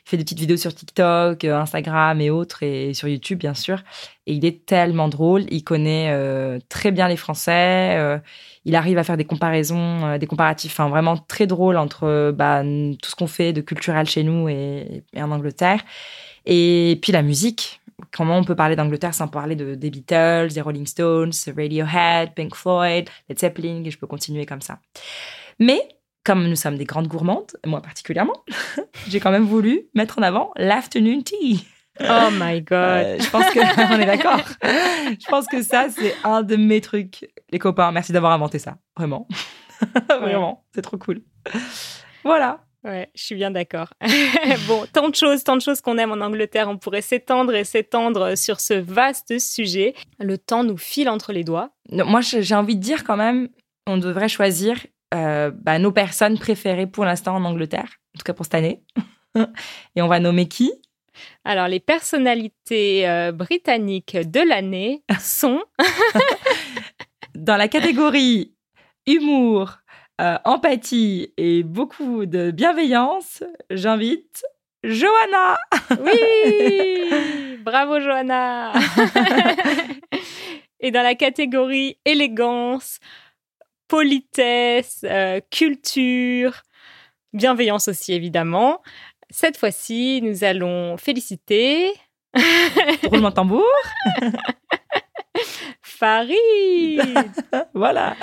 Fait 0.07 0.17
des 0.17 0.23
petites 0.23 0.39
vidéos 0.39 0.57
sur 0.57 0.73
TikTok, 0.73 1.43
euh, 1.43 1.57
Instagram 1.57 2.21
et 2.21 2.29
autres, 2.29 2.61
et 2.61 2.93
sur 2.93 3.07
YouTube, 3.07 3.39
bien 3.39 3.55
sûr. 3.55 3.79
Et 4.27 4.33
il 4.33 4.45
est 4.45 4.63
tellement 4.65 5.07
drôle. 5.09 5.45
Il 5.49 5.63
connaît 5.63 6.09
euh, 6.11 6.59
très 6.69 6.91
bien 6.91 7.07
les 7.07 7.17
Français. 7.17 7.95
euh, 7.97 8.19
il 8.65 8.75
arrive 8.75 8.99
à 8.99 9.03
faire 9.03 9.17
des 9.17 9.25
comparaisons, 9.25 10.17
des 10.17 10.27
comparatifs, 10.27 10.79
vraiment 10.79 11.17
très 11.17 11.47
drôles 11.47 11.77
entre 11.77 12.31
bah, 12.31 12.63
tout 12.63 13.09
ce 13.09 13.15
qu'on 13.15 13.27
fait 13.27 13.53
de 13.53 13.61
culturel 13.61 14.07
chez 14.07 14.23
nous 14.23 14.47
et, 14.47 15.03
et 15.13 15.21
en 15.21 15.31
Angleterre. 15.31 15.81
Et 16.45 16.99
puis 17.01 17.11
la 17.11 17.21
musique. 17.21 17.81
Comment 18.11 18.37
on 18.37 18.43
peut 18.43 18.55
parler 18.55 18.75
d'Angleterre 18.75 19.13
sans 19.13 19.29
parler 19.29 19.55
de, 19.55 19.73
des 19.73 19.89
Beatles, 19.89 20.49
des 20.53 20.61
Rolling 20.61 20.85
Stones, 20.85 21.31
Radiohead, 21.47 22.33
Pink 22.35 22.53
Floyd, 22.53 23.09
Led 23.29 23.39
Zeppelin, 23.39 23.83
et 23.85 23.91
je 23.91 23.97
peux 23.97 24.07
continuer 24.07 24.45
comme 24.45 24.61
ça. 24.61 24.79
Mais 25.59 25.79
comme 26.25 26.47
nous 26.47 26.55
sommes 26.55 26.77
des 26.77 26.85
grandes 26.85 27.07
gourmandes, 27.07 27.51
moi 27.65 27.81
particulièrement, 27.81 28.43
j'ai 29.07 29.19
quand 29.19 29.31
même 29.31 29.45
voulu 29.45 29.83
mettre 29.93 30.19
en 30.19 30.23
avant 30.23 30.51
l'afternoon 30.57 31.21
tea. 31.21 31.65
Oh 32.01 32.29
my 32.31 32.61
god. 32.61 33.05
Euh, 33.05 33.19
je 33.19 33.29
pense 33.29 33.45
que 33.51 33.59
on 33.95 33.99
est 33.99 34.05
d'accord. 34.05 34.41
Je 34.61 35.27
pense 35.29 35.47
que 35.47 35.61
ça 35.61 35.87
c'est 35.89 36.13
un 36.25 36.43
de 36.43 36.57
mes 36.57 36.81
trucs. 36.81 37.29
Les 37.51 37.59
copains, 37.59 37.91
merci 37.91 38.11
d'avoir 38.11 38.33
inventé 38.33 38.59
ça, 38.59 38.77
vraiment, 38.97 39.27
vraiment, 40.09 40.65
c'est 40.73 40.81
trop 40.81 40.97
cool. 40.97 41.21
Voilà. 42.23 42.59
Ouais, 42.83 43.09
je 43.15 43.23
suis 43.23 43.33
bien 43.33 43.49
d'accord. 43.49 43.87
bon, 44.67 44.85
tant 44.93 45.09
de 45.09 45.15
choses, 45.15 45.43
tant 45.43 45.55
de 45.55 45.61
choses 45.61 45.81
qu'on 45.81 45.97
aime 45.97 46.11
en 46.11 46.23
Angleterre. 46.23 46.69
On 46.69 46.77
pourrait 46.77 47.01
s'étendre 47.01 47.55
et 47.55 47.63
s'étendre 47.63 48.37
sur 48.37 48.59
ce 48.59 48.75
vaste 48.75 49.39
sujet. 49.39 49.95
Le 50.19 50.37
temps 50.37 50.63
nous 50.63 50.77
file 50.77 51.09
entre 51.09 51.33
les 51.33 51.43
doigts. 51.43 51.71
Non, 51.89 52.05
Moi, 52.05 52.21
j'ai 52.21 52.53
envie 52.53 52.75
de 52.75 52.81
dire 52.81 53.03
quand 53.03 53.17
même, 53.17 53.49
on 53.87 53.97
devrait 53.97 54.29
choisir 54.29 54.77
euh, 55.13 55.51
bah, 55.53 55.79
nos 55.79 55.91
personnes 55.91 56.37
préférées 56.37 56.87
pour 56.87 57.05
l'instant 57.05 57.35
en 57.35 57.45
Angleterre, 57.45 57.99
en 58.15 58.19
tout 58.19 58.23
cas 58.23 58.33
pour 58.33 58.45
cette 58.45 58.55
année. 58.55 58.81
Et 59.95 60.01
on 60.01 60.07
va 60.07 60.19
nommer 60.19 60.47
qui? 60.47 60.71
Alors, 61.43 61.67
les 61.67 61.79
personnalités 61.79 63.07
euh, 63.07 63.31
britanniques 63.31 64.17
de 64.17 64.41
l'année 64.41 65.03
sont 65.19 65.61
Dans 67.35 67.57
la 67.57 67.67
catégorie 67.67 68.53
humour, 69.05 69.77
euh, 70.21 70.37
empathie 70.45 71.33
et 71.37 71.63
beaucoup 71.63 72.25
de 72.25 72.51
bienveillance, 72.51 73.43
j'invite 73.69 74.43
Johanna. 74.83 75.57
Oui 75.99 77.57
Bravo 77.63 77.99
Johanna 77.99 78.71
Et 80.79 80.91
dans 80.91 81.01
la 81.01 81.15
catégorie 81.15 81.97
élégance, 82.05 82.99
politesse, 83.87 85.01
euh, 85.03 85.39
culture, 85.51 86.61
bienveillance 87.33 87.87
aussi 87.87 88.13
évidemment, 88.13 88.81
cette 89.29 89.57
fois-ci, 89.57 90.21
nous 90.23 90.43
allons 90.43 90.97
féliciter 90.97 91.91
Roulement 93.03 93.29
de 93.31 93.35
tambour. 93.35 93.63
Farid 95.81 97.01
Voilà. 97.73 98.15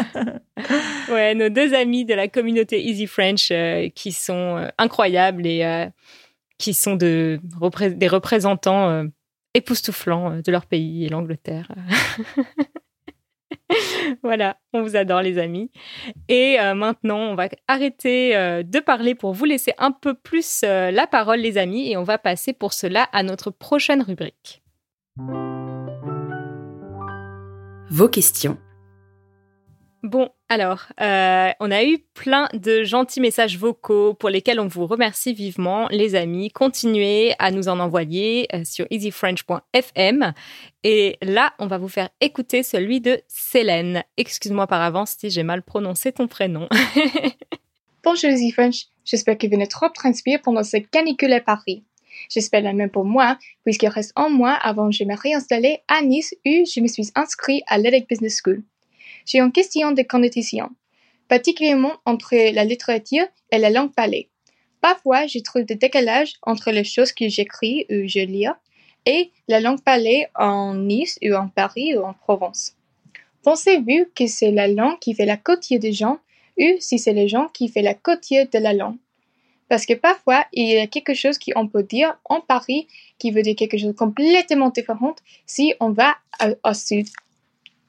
Ouais, 1.11 1.35
nos 1.35 1.49
deux 1.49 1.75
amis 1.75 2.05
de 2.05 2.15
la 2.15 2.29
communauté 2.29 2.85
Easy 2.87 3.07
French 3.07 3.51
euh, 3.51 3.89
qui 3.95 4.13
sont 4.13 4.59
euh, 4.59 4.69
incroyables 4.79 5.47
et 5.47 5.65
euh, 5.65 5.87
qui 6.59 6.75
sont 6.75 6.97
de, 6.97 7.41
repré- 7.61 7.95
des 7.95 8.09
représentants 8.09 9.05
époustouflants 9.55 10.41
de 10.45 10.53
leur 10.53 10.67
pays 10.67 11.05
et 11.05 11.09
l'Angleterre. 11.09 11.69
voilà, 14.23 14.57
on 14.73 14.83
vous 14.83 14.97
adore 14.97 15.23
les 15.23 15.39
amis. 15.39 15.71
Et 16.29 16.59
euh, 16.61 16.75
maintenant, 16.75 17.19
on 17.19 17.35
va 17.35 17.49
arrêter 17.69 18.37
euh, 18.37 18.63
de 18.63 18.81
parler 18.81 19.15
pour 19.15 19.33
vous 19.33 19.45
laisser 19.45 19.73
un 19.79 19.93
peu 19.93 20.15
plus 20.15 20.63
euh, 20.65 20.91
la 20.91 21.07
parole 21.07 21.41
les 21.41 21.59
amis 21.59 21.91
et 21.91 21.97
on 21.97 22.03
va 22.03 22.19
passer 22.19 22.53
pour 22.53 22.73
cela 22.73 23.05
à 23.13 23.23
notre 23.23 23.51
prochaine 23.51 24.03
rubrique. 24.03 24.63
Vos 27.91 28.09
questions. 28.09 28.59
Bon, 30.03 30.31
alors, 30.53 30.89
euh, 31.01 31.49
on 31.61 31.71
a 31.71 31.83
eu 31.83 31.97
plein 32.13 32.47
de 32.53 32.85
gentils 32.85 33.23
messages 33.23 33.57
vocaux 33.57 34.13
pour 34.13 34.29
lesquels 34.29 34.61
on 34.61 34.67
vous 34.67 34.87
remercie 34.87 35.33
vivement, 35.33 35.89
les 35.91 36.15
amis. 36.15 36.51
Continuez 36.51 37.33
à 37.39 37.51
nous 37.51 37.69
en 37.71 37.81
envoyer 37.81 38.49
euh, 38.55 38.61
sur 38.63 38.87
easyfrench.fm. 38.91 40.35
Et 40.85 41.17
là, 41.23 41.55
on 41.59 41.69
va 41.69 41.79
vous 41.79 41.89
faire 41.89 42.11
écouter 42.21 42.63
celui 42.63 43.01
de 43.01 43.23
Célène. 43.29 44.03
Excuse-moi 44.19 44.67
par 44.67 44.83
avance 44.83 45.17
si 45.19 45.31
j'ai 45.31 45.43
mal 45.43 45.63
prononcé 45.63 46.13
ton 46.13 46.29
prénom. 46.29 46.69
Bonjour 48.05 48.29
Easy 48.29 48.53
French, 48.53 48.89
j'espère 49.07 49.39
que 49.39 49.47
vous 49.47 49.57
n'êtes 49.57 49.71
trop 49.71 49.89
transpiré 49.89 50.37
pendant 50.37 50.65
cette 50.65 50.91
canicule 50.91 51.33
à 51.33 51.41
Paris. 51.41 51.83
J'espère 52.29 52.61
la 52.61 52.75
même 52.75 52.91
pour 52.91 53.07
moi, 53.07 53.39
puisqu'il 53.65 53.89
reste 53.89 54.13
un 54.17 54.29
mois 54.29 54.53
avant 54.53 54.91
que 54.91 54.97
je 54.97 55.05
me 55.05 55.17
réinstaller 55.17 55.79
à 55.89 56.03
Nice 56.03 56.35
où 56.45 56.51
je 56.67 56.81
me 56.83 56.89
suis 56.89 57.11
inscrit 57.15 57.63
à 57.69 57.79
l'EDEC 57.79 58.07
Business 58.07 58.39
School. 58.45 58.63
J'ai 59.27 59.41
une 59.41 59.53
question 59.53 59.93
de 59.93 60.03
connotation, 60.03 60.71
particulièrement 61.29 61.95
entre 62.05 62.35
la 62.53 62.65
littérature 62.65 63.27
et 63.51 63.59
la 63.59 63.71
langue 63.71 63.93
parlée. 63.93 64.29
Parfois, 64.81 65.27
je 65.27 65.39
trouve 65.39 65.63
des 65.63 65.77
décalages 65.77 66.35
entre 66.43 66.71
les 66.71 66.85
choses 66.85 67.13
que 67.13 67.29
j'écris 67.29 67.87
ou 67.89 68.07
je 68.07 68.21
lis 68.21 68.49
et 69.07 69.31
la 69.49 69.61
langue 69.61 69.81
parlée 69.83 70.27
en 70.35 70.75
Nice 70.75 71.19
ou 71.23 71.35
en 71.35 71.49
Paris 71.49 71.97
ou 71.97 72.03
en 72.03 72.15
Provence. 72.15 72.75
Pensez-vous 73.43 74.07
que 74.15 74.27
c'est 74.27 74.51
la 74.51 74.69
langue 74.69 74.99
qui 75.01 75.15
fait 75.15 75.27
la 75.27 75.37
côtier 75.37 75.79
des 75.79 75.93
gens 75.93 76.19
ou 76.59 76.77
si 76.81 76.99
c'est 76.99 77.13
les 77.13 77.29
gens 77.29 77.49
qui 77.49 77.69
fait 77.69 77.83
la 77.83 77.95
côtier 77.95 78.47
de 78.47 78.59
la 78.59 78.73
langue? 78.73 78.99
Parce 79.69 79.87
que 79.87 79.95
parfois, 79.95 80.45
il 80.53 80.69
y 80.69 80.79
a 80.79 80.87
quelque 80.87 81.15
chose 81.15 81.39
qu'on 81.39 81.67
peut 81.67 81.83
dire 81.83 82.19
en 82.25 82.41
Paris 82.41 82.89
qui 83.19 83.31
veut 83.31 83.43
dire 83.43 83.57
quelque 83.57 83.79
chose 83.79 83.89
de 83.89 83.93
complètement 83.93 84.69
différent 84.69 85.15
si 85.47 85.75
on 85.81 85.91
va 85.91 86.17
au 86.65 86.75
sud. 86.75 87.09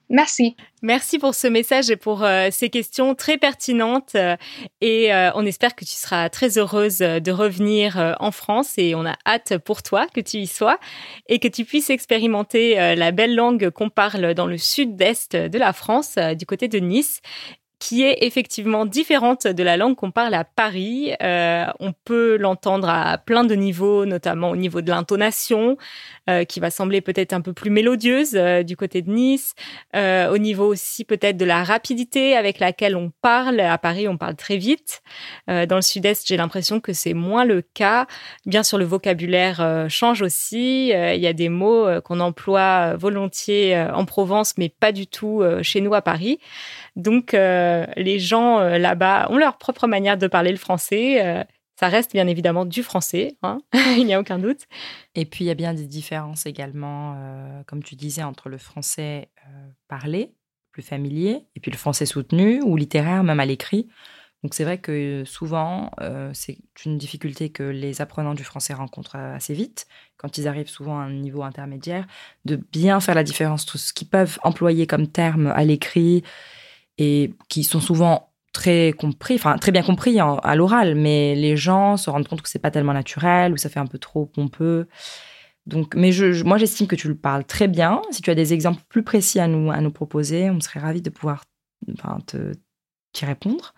Merci. 0.10 0.56
Merci 0.82 1.18
pour 1.18 1.34
ce 1.34 1.48
message 1.48 1.90
et 1.90 1.96
pour 1.96 2.24
euh, 2.24 2.50
ces 2.52 2.70
questions 2.70 3.16
très 3.16 3.38
pertinentes. 3.38 4.16
euh, 4.16 4.36
et 4.82 5.14
euh, 5.14 5.32
on 5.36 5.46
espère 5.46 5.76
que 5.76 5.86
tu 5.86 5.92
seras 5.94 6.30
très 6.30 6.58
heureuse 6.58 6.98
de 7.00 7.32
revenir 7.32 8.16
en 8.20 8.32
France 8.32 8.74
et 8.78 8.96
on 8.96 9.06
a 9.06 9.16
hâte 9.26 9.58
pour 9.60 9.82
toi 9.82 10.08
que 10.14 10.20
tu 10.20 10.38
y 10.38 10.48
sois 10.48 10.78
et 11.30 11.40
que 11.40 11.48
tu 11.48 11.64
puisses 11.64 11.90
expérimenter 11.90 12.96
la 12.96 13.12
belle 13.12 13.34
langue 13.34 13.70
qu'on 13.70 13.90
parle 13.90 14.34
dans 14.34 14.46
le 14.46 14.58
sud-est 14.58 15.36
de 15.36 15.58
la 15.58 15.72
France, 15.74 16.18
du 16.38 16.46
côté 16.46 16.68
de 16.68 16.80
Nice 16.80 17.22
qui 17.84 18.02
est 18.02 18.20
effectivement 18.22 18.86
différente 18.86 19.46
de 19.46 19.62
la 19.62 19.76
langue 19.76 19.98
qu'on 19.98 20.12
parle 20.12 20.34
à 20.36 20.46
Paris. 20.46 21.12
Euh, 21.22 21.66
on 21.82 21.92
peut 21.92 22.38
l'entendre 22.38 22.88
à 22.88 23.18
plein 23.18 23.44
de 23.44 23.56
niveaux, 23.56 24.06
notamment 24.06 24.52
au 24.52 24.56
niveau 24.56 24.80
de 24.80 24.90
l'intonation, 24.90 25.76
euh, 26.30 26.46
qui 26.46 26.62
va 26.62 26.72
sembler 26.72 27.02
peut-être 27.02 27.34
un 27.34 27.42
peu 27.42 27.52
plus 27.52 27.72
mélodieuse 27.72 28.36
euh, 28.36 28.64
du 28.64 28.78
côté 28.78 29.02
de 29.02 29.12
Nice, 29.12 29.54
au 29.94 30.38
niveau 30.38 30.66
aussi 30.68 31.04
peut-être 31.04 31.36
de 31.36 31.44
la 31.44 31.66
rapidité 31.66 32.38
avec 32.38 32.60
laquelle 32.60 32.96
on 32.96 33.12
parle. 33.22 33.60
À 33.60 33.78
Paris, 33.78 34.08
on 34.08 34.16
parle 34.18 34.36
très 34.36 34.56
vite. 34.56 35.02
Dans 35.48 35.76
le 35.76 35.82
sud-est, 35.82 36.26
j'ai 36.26 36.38
l'impression 36.38 36.80
que 36.80 36.94
c'est 36.94 37.14
moins 37.14 37.44
le 37.44 37.62
cas. 37.62 38.08
Bien 38.46 38.64
sûr, 38.64 38.78
le 38.78 38.86
vocabulaire 38.86 39.88
change 39.90 40.22
aussi. 40.22 40.88
Il 40.90 41.20
y 41.20 41.28
a 41.28 41.34
des 41.34 41.50
mots 41.50 41.88
qu'on 42.02 42.22
emploie 42.22 42.96
volontiers 42.96 43.78
en 43.94 44.06
Provence, 44.06 44.54
mais 44.58 44.70
pas 44.70 44.92
du 44.92 45.06
tout 45.06 45.44
chez 45.62 45.82
nous 45.82 45.94
à 45.94 46.02
Paris. 46.02 46.40
Donc, 46.96 47.34
euh, 47.34 47.86
les 47.96 48.20
gens 48.20 48.60
euh, 48.60 48.78
là-bas 48.78 49.28
ont 49.32 49.38
leur 49.38 49.58
propre 49.58 49.88
manière 49.88 50.18
de 50.18 50.28
parler 50.28 50.52
le 50.52 50.58
français. 50.58 51.26
Euh, 51.26 51.44
ça 51.80 51.88
reste 51.88 52.12
bien 52.14 52.28
évidemment 52.28 52.66
du 52.66 52.84
français, 52.84 53.36
hein 53.42 53.60
il 53.98 54.06
n'y 54.06 54.14
a 54.14 54.20
aucun 54.20 54.38
doute. 54.38 54.68
Et 55.16 55.26
puis, 55.26 55.46
il 55.46 55.48
y 55.48 55.52
a 55.52 55.56
bien 55.56 55.74
des 55.74 55.88
différences 55.88 56.46
également, 56.46 57.18
comme 57.66 57.84
tu 57.84 57.96
disais, 57.96 58.22
entre 58.22 58.48
le 58.48 58.60
français 58.60 59.30
parlé, 59.88 60.36
plus 60.72 60.84
familier, 60.84 61.48
et 61.56 61.60
puis 61.60 61.72
le 61.72 61.78
français 61.78 62.06
soutenu 62.06 62.62
ou 62.62 62.78
littéraire, 62.78 63.24
même 63.24 63.40
à 63.40 63.46
l'écrit. 63.46 63.88
Donc, 64.44 64.54
c'est 64.54 64.64
vrai 64.64 64.78
que 64.78 65.24
souvent, 65.26 65.90
c'est 66.34 66.60
une 66.86 67.00
difficulté 67.00 67.50
que 67.50 67.64
les 67.64 68.02
apprenants 68.02 68.36
du 68.36 68.44
français 68.44 68.76
rencontrent 68.76 69.16
assez 69.16 69.56
vite, 69.56 69.88
quand 70.18 70.38
ils 70.38 70.48
arrivent 70.48 70.70
souvent 70.70 71.00
à 71.00 71.04
un 71.04 71.12
niveau 71.12 71.42
intermédiaire, 71.42 72.06
de 72.46 72.56
bien 72.56 73.00
faire 73.00 73.16
la 73.16 73.24
différence 73.24 73.64
entre 73.64 73.80
ce 73.80 73.94
qu'ils 73.94 74.10
peuvent 74.10 74.38
employer 74.44 74.86
comme 74.86 75.08
terme 75.08 75.48
à 75.48 75.64
l'écrit 75.64 76.24
et 76.98 77.34
qui 77.50 77.64
sont 77.64 77.80
souvent 77.80 78.30
très 78.54 78.94
compris, 78.94 79.36
enfin 79.36 79.58
très 79.58 79.72
bien 79.72 79.82
compris 79.82 80.20
à 80.20 80.56
l'oral, 80.56 80.96
mais 80.96 81.36
les 81.36 81.58
gens 81.58 81.98
se 81.98 82.10
rendent 82.10 82.28
compte 82.28 82.42
que 82.42 82.50
c'est 82.50 82.60
pas 82.60 82.72
tellement 82.72 82.94
naturel 82.94 83.54
ou 83.54 83.58
ça 83.58 83.70
fait 83.70 83.80
un 83.80 83.88
peu 83.88 83.98
trop 83.98 84.26
pompeux. 84.26 84.88
Donc, 85.66 85.96
mais 85.96 86.12
je, 86.12 86.44
moi 86.44 86.58
j'estime 86.58 86.88
que 86.88 86.96
tu 86.96 87.08
le 87.08 87.16
parles 87.16 87.46
très 87.46 87.68
bien. 87.68 88.02
Si 88.12 88.22
tu 88.22 88.30
as 88.30 88.36
des 88.36 88.54
exemples 88.54 88.82
plus 88.90 89.04
précis 89.04 89.40
à 89.40 89.48
nous 89.48 89.72
à 89.72 89.82
nous 89.82 89.92
proposer, 89.92 90.50
on 90.50 90.60
serait 90.60 90.80
ravis 90.80 91.02
de 91.02 91.10
pouvoir 91.10 91.46
te 92.28 92.52
t'y 93.14 93.26
répondre. 93.26 93.74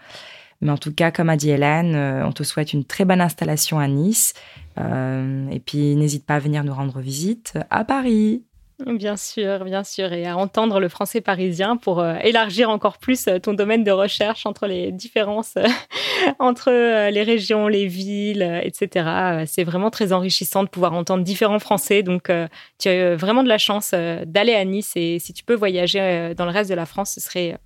Mais 0.62 0.71
en 0.71 0.78
tout 0.78 0.93
cas, 0.93 1.12
comme 1.12 1.30
a 1.30 1.38
dit 1.38 1.49
Hélène, 1.49 1.95
euh, 1.95 2.25
on 2.25 2.32
te 2.32 2.43
souhaite 2.43 2.73
une 2.73 2.86
très 2.86 3.06
bonne 3.06 3.21
installation 3.21 3.78
à 3.78 3.88
Nice. 3.88 4.34
Euh, 4.80 5.47
et 5.49 5.60
puis, 5.60 5.95
n'hésite 5.95 6.25
pas 6.25 6.36
à 6.36 6.39
venir 6.39 6.63
nous 6.63 6.73
rendre 6.73 6.99
visite 7.01 7.58
à 7.69 7.84
Paris. 7.84 8.43
Bien 8.79 9.15
sûr, 9.15 9.63
bien 9.63 9.85
sûr, 9.85 10.11
et 10.11 10.25
à 10.25 10.35
entendre 10.35 10.81
le 10.81 10.89
français 10.89 11.21
parisien 11.21 11.77
pour 11.77 12.01
euh, 12.01 12.15
élargir 12.21 12.69
encore 12.69 12.97
plus 12.97 13.27
euh, 13.27 13.39
ton 13.39 13.53
domaine 13.53 13.85
de 13.85 13.91
recherche 13.91 14.45
entre 14.45 14.67
les 14.67 14.91
différences 14.91 15.53
euh, 15.55 15.65
entre 16.39 16.71
les 17.09 17.23
régions, 17.23 17.69
les 17.69 17.88
villes, 17.88 18.61
etc. 18.63 19.45
C'est 19.47 19.63
vraiment 19.63 19.91
très 19.91 20.11
enrichissant 20.11 20.63
de 20.63 20.67
pouvoir 20.67 20.93
entendre 20.93 21.23
différents 21.23 21.59
français. 21.59 22.03
Donc, 22.03 22.31
tu 22.79 22.89
as 22.89 23.15
vraiment 23.15 23.43
de 23.43 23.47
la 23.47 23.57
chance 23.57 23.91
d'aller 23.91 24.55
à 24.55 24.65
Nice 24.65 24.93
et 24.95 25.19
si 25.19 25.33
tu 25.33 25.43
peux 25.43 25.53
voyager 25.53 26.33
dans 26.35 26.45
le 26.45 26.51
reste 26.51 26.69
de 26.69 26.75
la 26.75 26.85
France, 26.85 27.11
ce 27.13 27.21
serait 27.21 27.57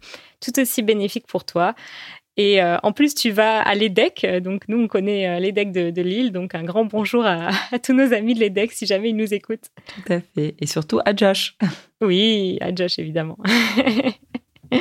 tout 0.41 0.59
aussi 0.59 0.81
bénéfique 0.81 1.27
pour 1.27 1.45
toi. 1.45 1.73
Et 2.39 2.63
euh, 2.63 2.77
en 2.83 2.93
plus, 2.93 3.15
tu 3.15 3.31
vas 3.31 3.59
à 3.59 3.75
l'EDEC. 3.75 4.25
Donc, 4.41 4.63
nous, 4.69 4.81
on 4.81 4.87
connaît 4.87 5.27
euh, 5.27 5.39
l'EDEC 5.39 5.73
de, 5.73 6.01
Lille. 6.01 6.31
Donc, 6.31 6.55
un 6.55 6.63
grand 6.63 6.85
bonjour 6.85 7.25
à, 7.25 7.49
tous 7.83 7.91
nos 7.91 8.13
amis 8.13 8.33
de 8.33 8.39
l'EDEC 8.39 8.71
si 8.71 8.85
jamais 8.85 9.09
ils 9.09 9.15
nous 9.17 9.33
écoutent. 9.33 9.67
Tout 9.93 10.13
à 10.13 10.21
fait. 10.21 10.55
Et 10.57 10.65
surtout 10.65 11.01
à 11.05 11.13
Josh. 11.15 11.57
Oui, 12.01 12.57
à 12.61 12.73
Josh, 12.73 12.97
évidemment. 12.97 13.37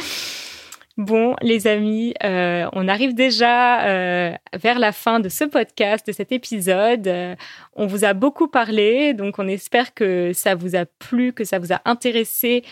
Bon, 0.99 1.37
les 1.43 1.69
amis, 1.69 2.13
euh, 2.25 2.69
on 2.73 2.89
arrive 2.89 3.15
déjà 3.15 3.87
euh, 3.87 4.33
vers 4.61 4.81
la 4.81 4.91
fin 4.91 5.21
de 5.21 5.29
ce 5.29 5.45
podcast, 5.45 6.05
de 6.05 6.11
cet 6.11 6.33
épisode. 6.33 7.07
Euh, 7.07 7.37
on 7.77 7.87
vous 7.87 8.05
a 8.05 8.15
beaucoup 8.15 8.49
parlé, 8.49 9.15
donc 9.15 9.39
on 9.39 9.47
espère 9.47 9.95
que 9.95 10.33
ça 10.33 10.57
vous 10.57 10.75
a 10.75 10.87
plu, 10.87 11.33
que 11.33 11.45
ça 11.45 11.61
vous 11.61 11.73
a 11.73 11.81
intéressé. 11.85 12.65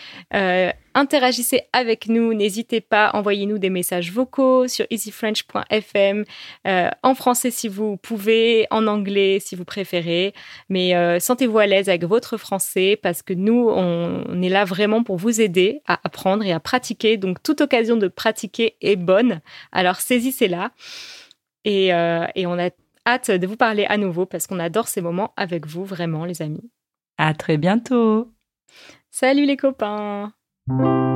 Interagissez 0.97 1.61
avec 1.71 2.07
nous, 2.07 2.33
n'hésitez 2.33 2.81
pas, 2.81 3.11
envoyez-nous 3.13 3.57
des 3.57 3.69
messages 3.69 4.11
vocaux 4.11 4.67
sur 4.67 4.85
easyfrench.fm, 4.89 6.25
en 6.65 7.15
français 7.15 7.51
si 7.51 7.67
vous 7.67 7.97
pouvez, 7.97 8.67
en 8.71 8.87
anglais 8.87 9.39
si 9.39 9.55
vous 9.55 9.65
préférez, 9.65 10.33
mais 10.69 11.19
sentez-vous 11.19 11.59
à 11.59 11.67
l'aise 11.67 11.87
avec 11.87 12.03
votre 12.03 12.37
français 12.37 12.99
parce 13.01 13.21
que 13.21 13.33
nous, 13.33 13.69
on, 13.69 14.23
on 14.27 14.41
est 14.41 14.49
là 14.49 14.65
vraiment 14.65 15.03
pour 15.03 15.17
vous 15.17 15.39
aider 15.39 15.81
à 15.87 15.99
apprendre 16.03 16.43
et 16.43 16.51
à 16.51 16.59
pratiquer. 16.59 17.17
Donc, 17.17 17.41
toute 17.43 17.61
occasion 17.61 17.97
de 17.97 18.07
pratiquer 18.07 18.75
est 18.81 18.95
bonne. 18.95 19.41
Alors 19.71 19.97
saisissez-la. 19.97 20.71
Et, 21.65 21.93
euh, 21.93 22.25
et 22.35 22.47
on 22.47 22.57
a 22.57 22.69
hâte 23.05 23.31
de 23.31 23.47
vous 23.47 23.57
parler 23.57 23.85
à 23.85 23.97
nouveau 23.97 24.25
parce 24.25 24.47
qu'on 24.47 24.59
adore 24.59 24.87
ces 24.87 25.01
moments 25.01 25.33
avec 25.35 25.65
vous, 25.65 25.83
vraiment, 25.83 26.25
les 26.25 26.41
amis. 26.41 26.71
À 27.17 27.33
très 27.33 27.57
bientôt. 27.57 28.31
Salut 29.11 29.45
les 29.45 29.57
copains. 29.57 30.33
Thank 30.67 30.81
you. 30.81 31.06